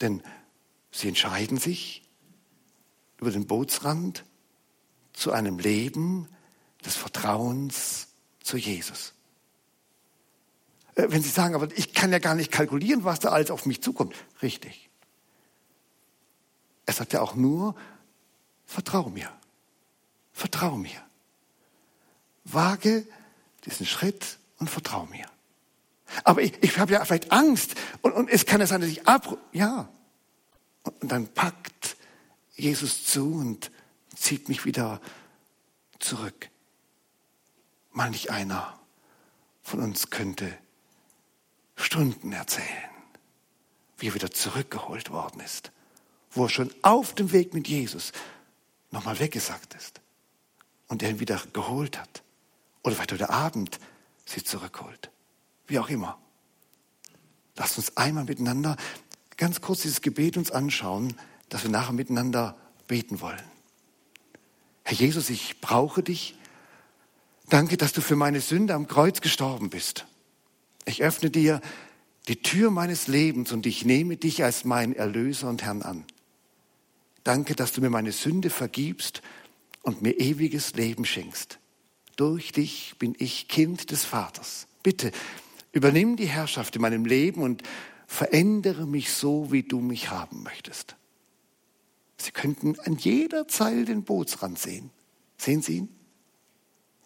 Denn 0.00 0.22
Sie 0.90 1.08
entscheiden 1.08 1.58
sich 1.58 2.02
über 3.18 3.30
den 3.30 3.46
Bootsrand 3.46 4.24
zu 5.12 5.32
einem 5.32 5.58
Leben 5.58 6.28
des 6.84 6.96
Vertrauens 6.96 8.08
zu 8.40 8.56
Jesus. 8.56 9.14
Äh, 10.94 11.06
wenn 11.08 11.22
Sie 11.22 11.28
sagen, 11.28 11.54
aber 11.54 11.68
ich 11.76 11.92
kann 11.92 12.12
ja 12.12 12.18
gar 12.18 12.34
nicht 12.34 12.52
kalkulieren, 12.52 13.04
was 13.04 13.20
da 13.20 13.30
alles 13.30 13.50
auf 13.50 13.66
mich 13.66 13.82
zukommt. 13.82 14.14
Richtig. 14.42 14.88
Er 16.86 16.94
sagt 16.94 17.12
ja 17.12 17.20
auch 17.20 17.34
nur, 17.34 17.74
vertrau 18.68 19.08
mir. 19.08 19.32
Vertrau 20.32 20.76
mir. 20.76 21.02
Wage 22.44 23.04
diesen 23.64 23.86
Schritt 23.86 24.38
und 24.58 24.70
vertrau 24.70 25.06
mir. 25.06 25.26
Aber 26.22 26.42
ich, 26.42 26.62
ich 26.62 26.78
habe 26.78 26.92
ja 26.92 27.04
vielleicht 27.04 27.32
Angst 27.32 27.74
und, 28.02 28.12
und 28.12 28.28
es 28.28 28.46
kann 28.46 28.60
ja 28.60 28.66
sein, 28.66 28.80
dass 28.80 28.90
ich 28.90 29.08
ab... 29.08 29.36
Ja. 29.52 29.88
Und, 30.82 31.02
und 31.02 31.08
dann 31.10 31.26
packt 31.28 31.96
Jesus 32.54 33.04
zu 33.04 33.32
und 33.32 33.70
zieht 34.14 34.48
mich 34.48 34.64
wieder 34.64 35.00
zurück. 35.98 36.50
Manch 37.90 38.30
einer 38.30 38.78
von 39.62 39.80
uns 39.80 40.10
könnte 40.10 40.56
Stunden 41.74 42.32
erzählen, 42.32 42.90
wie 43.98 44.08
er 44.08 44.14
wieder 44.14 44.30
zurückgeholt 44.30 45.10
worden 45.10 45.40
ist, 45.40 45.72
wo 46.30 46.44
er 46.44 46.48
schon 46.50 46.72
auf 46.82 47.14
dem 47.14 47.32
Weg 47.32 47.54
mit 47.54 47.68
Jesus 47.68 48.12
nochmal 48.90 49.18
weggesagt 49.18 49.74
ist 49.74 50.00
und 50.88 51.02
er 51.02 51.10
ihn 51.10 51.20
wieder 51.20 51.40
geholt 51.52 51.98
hat. 51.98 52.22
Oder 52.82 52.94
vielleicht 52.94 53.12
heute 53.12 53.30
Abend 53.30 53.78
sie 54.24 54.42
zurückholt. 54.42 55.10
Wie 55.66 55.78
auch 55.78 55.88
immer. 55.88 56.18
Lasst 57.56 57.76
uns 57.76 57.96
einmal 57.96 58.24
miteinander 58.24 58.76
ganz 59.36 59.60
kurz 59.60 59.82
dieses 59.82 60.02
Gebet 60.02 60.36
uns 60.36 60.50
anschauen, 60.50 61.14
dass 61.48 61.62
wir 61.62 61.70
nachher 61.70 61.92
miteinander 61.92 62.56
beten 62.86 63.20
wollen. 63.20 63.42
Herr 64.84 64.96
Jesus, 64.96 65.30
ich 65.30 65.60
brauche 65.60 66.02
dich. 66.02 66.36
Danke, 67.48 67.76
dass 67.76 67.92
du 67.92 68.00
für 68.00 68.16
meine 68.16 68.40
Sünde 68.40 68.74
am 68.74 68.86
Kreuz 68.86 69.20
gestorben 69.20 69.70
bist. 69.70 70.06
Ich 70.84 71.02
öffne 71.02 71.30
dir 71.30 71.60
die 72.26 72.42
Tür 72.42 72.70
meines 72.70 73.06
Lebens 73.06 73.52
und 73.52 73.66
ich 73.66 73.84
nehme 73.84 74.16
dich 74.16 74.44
als 74.44 74.64
meinen 74.64 74.94
Erlöser 74.94 75.48
und 75.48 75.62
Herrn 75.62 75.82
an. 75.82 76.04
Danke, 77.28 77.54
dass 77.54 77.72
du 77.72 77.82
mir 77.82 77.90
meine 77.90 78.12
Sünde 78.12 78.48
vergibst 78.48 79.20
und 79.82 80.00
mir 80.00 80.18
ewiges 80.18 80.72
Leben 80.72 81.04
schenkst. 81.04 81.58
Durch 82.16 82.52
dich 82.52 82.94
bin 82.98 83.14
ich 83.18 83.48
Kind 83.48 83.90
des 83.90 84.06
Vaters. 84.06 84.66
Bitte 84.82 85.12
übernimm 85.72 86.16
die 86.16 86.24
Herrschaft 86.24 86.74
in 86.74 86.80
meinem 86.80 87.04
Leben 87.04 87.42
und 87.42 87.64
verändere 88.06 88.86
mich 88.86 89.12
so, 89.12 89.52
wie 89.52 89.62
du 89.62 89.80
mich 89.80 90.08
haben 90.08 90.42
möchtest. 90.42 90.96
Sie 92.16 92.30
könnten 92.30 92.80
an 92.80 92.96
jeder 92.96 93.46
Zeile 93.46 93.84
den 93.84 94.04
Bootsrand 94.04 94.58
sehen. 94.58 94.88
Sehen 95.36 95.60
Sie 95.60 95.76
ihn? 95.76 95.94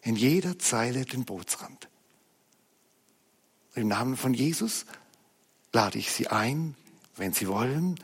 In 0.02 0.14
jeder 0.14 0.56
Zeile 0.56 1.04
den 1.04 1.24
Bootsrand. 1.24 1.88
Im 3.74 3.88
Namen 3.88 4.16
von 4.16 4.34
Jesus 4.34 4.86
lade 5.72 5.98
ich 5.98 6.12
Sie 6.12 6.28
ein, 6.28 6.76
wenn 7.16 7.32
Sie 7.32 7.48
wollen, 7.48 7.98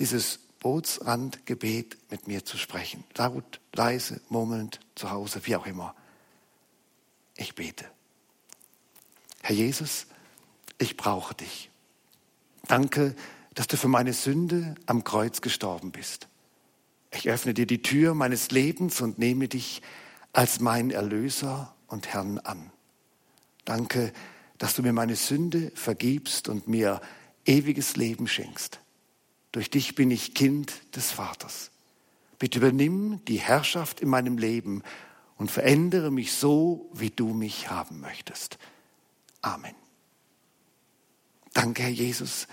dieses 0.00 0.40
Bootsrandgebet 0.62 1.98
mit 2.10 2.28
mir 2.28 2.44
zu 2.44 2.56
sprechen. 2.56 3.02
Laut, 3.16 3.60
leise, 3.72 4.20
murmelnd, 4.28 4.78
zu 4.94 5.10
Hause, 5.10 5.40
wie 5.44 5.56
auch 5.56 5.66
immer. 5.66 5.94
Ich 7.36 7.56
bete. 7.56 7.84
Herr 9.42 9.56
Jesus, 9.56 10.06
ich 10.78 10.96
brauche 10.96 11.34
dich. 11.34 11.68
Danke, 12.68 13.16
dass 13.54 13.66
du 13.66 13.76
für 13.76 13.88
meine 13.88 14.12
Sünde 14.12 14.76
am 14.86 15.02
Kreuz 15.02 15.40
gestorben 15.40 15.90
bist. 15.90 16.28
Ich 17.10 17.28
öffne 17.28 17.54
dir 17.54 17.66
die 17.66 17.82
Tür 17.82 18.14
meines 18.14 18.52
Lebens 18.52 19.00
und 19.00 19.18
nehme 19.18 19.48
dich 19.48 19.82
als 20.32 20.60
meinen 20.60 20.92
Erlöser 20.92 21.74
und 21.88 22.06
Herrn 22.06 22.38
an. 22.38 22.70
Danke, 23.64 24.12
dass 24.58 24.76
du 24.76 24.82
mir 24.82 24.92
meine 24.92 25.16
Sünde 25.16 25.72
vergibst 25.74 26.48
und 26.48 26.68
mir 26.68 27.00
ewiges 27.44 27.96
Leben 27.96 28.28
schenkst. 28.28 28.78
Durch 29.52 29.68
dich 29.68 29.94
bin 29.94 30.10
ich 30.10 30.34
Kind 30.34 30.96
des 30.96 31.10
Vaters. 31.10 31.70
Bitte 32.38 32.58
übernimm 32.58 33.24
die 33.26 33.38
Herrschaft 33.38 34.00
in 34.00 34.08
meinem 34.08 34.38
Leben 34.38 34.82
und 35.36 35.50
verändere 35.50 36.10
mich 36.10 36.32
so, 36.32 36.90
wie 36.92 37.10
du 37.10 37.34
mich 37.34 37.70
haben 37.70 38.00
möchtest. 38.00 38.58
Amen. 39.42 39.74
Danke, 41.52 41.82
Herr 41.82 41.90
Jesus, 41.90 42.48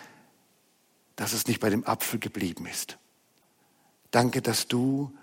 dass 1.16 1.34
es 1.34 1.48
nicht 1.48 1.62
bei 1.62 1.70
dem 1.70 1.86
Apfel 1.86 2.20
geblieben 2.20 2.66
ist. 2.66 2.98
Danke, 4.12 4.42
dass 4.42 4.68
du 4.68 5.16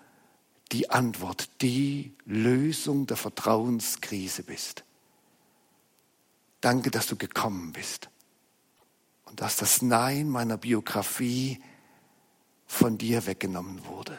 die 0.73 0.91
Antwort, 0.91 1.49
die 1.61 2.15
Lösung 2.25 3.07
der 3.07 3.17
Vertrauenskrise 3.17 4.43
bist. 4.43 4.85
Danke, 6.61 6.91
dass 6.91 7.07
du 7.07 7.17
gekommen 7.17 7.73
bist 7.73 8.09
und 9.27 9.41
dass 9.41 9.57
das 9.57 9.83
Nein 9.83 10.29
meiner 10.29 10.57
Biografie 10.57 11.63
von 12.67 12.99
dir 12.99 13.27
weggenommen 13.27 13.85
wurde. 13.87 14.19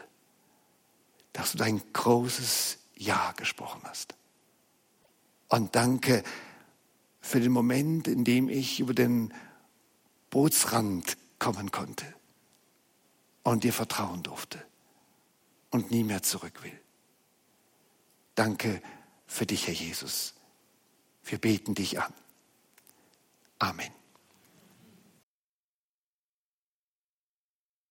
Dass 1.32 1.52
du 1.52 1.58
dein 1.58 1.82
großes 1.92 2.78
Ja 2.96 3.32
gesprochen 3.32 3.82
hast. 3.84 4.14
Und 5.48 5.74
danke 5.74 6.22
für 7.20 7.40
den 7.40 7.52
Moment, 7.52 8.08
in 8.08 8.24
dem 8.24 8.48
ich 8.48 8.80
über 8.80 8.94
den 8.94 9.34
Bootsrand 10.30 11.16
kommen 11.38 11.70
konnte 11.70 12.06
und 13.42 13.64
dir 13.64 13.72
vertrauen 13.72 14.22
durfte 14.22 14.64
und 15.70 15.90
nie 15.90 16.04
mehr 16.04 16.22
zurück 16.22 16.62
will. 16.62 16.78
Danke 18.34 18.82
für 19.26 19.46
dich, 19.46 19.66
Herr 19.66 19.74
Jesus. 19.74 20.34
Wir 21.24 21.38
beten 21.38 21.74
dich 21.74 22.00
an. 22.00 22.12
Amen. 23.58 23.97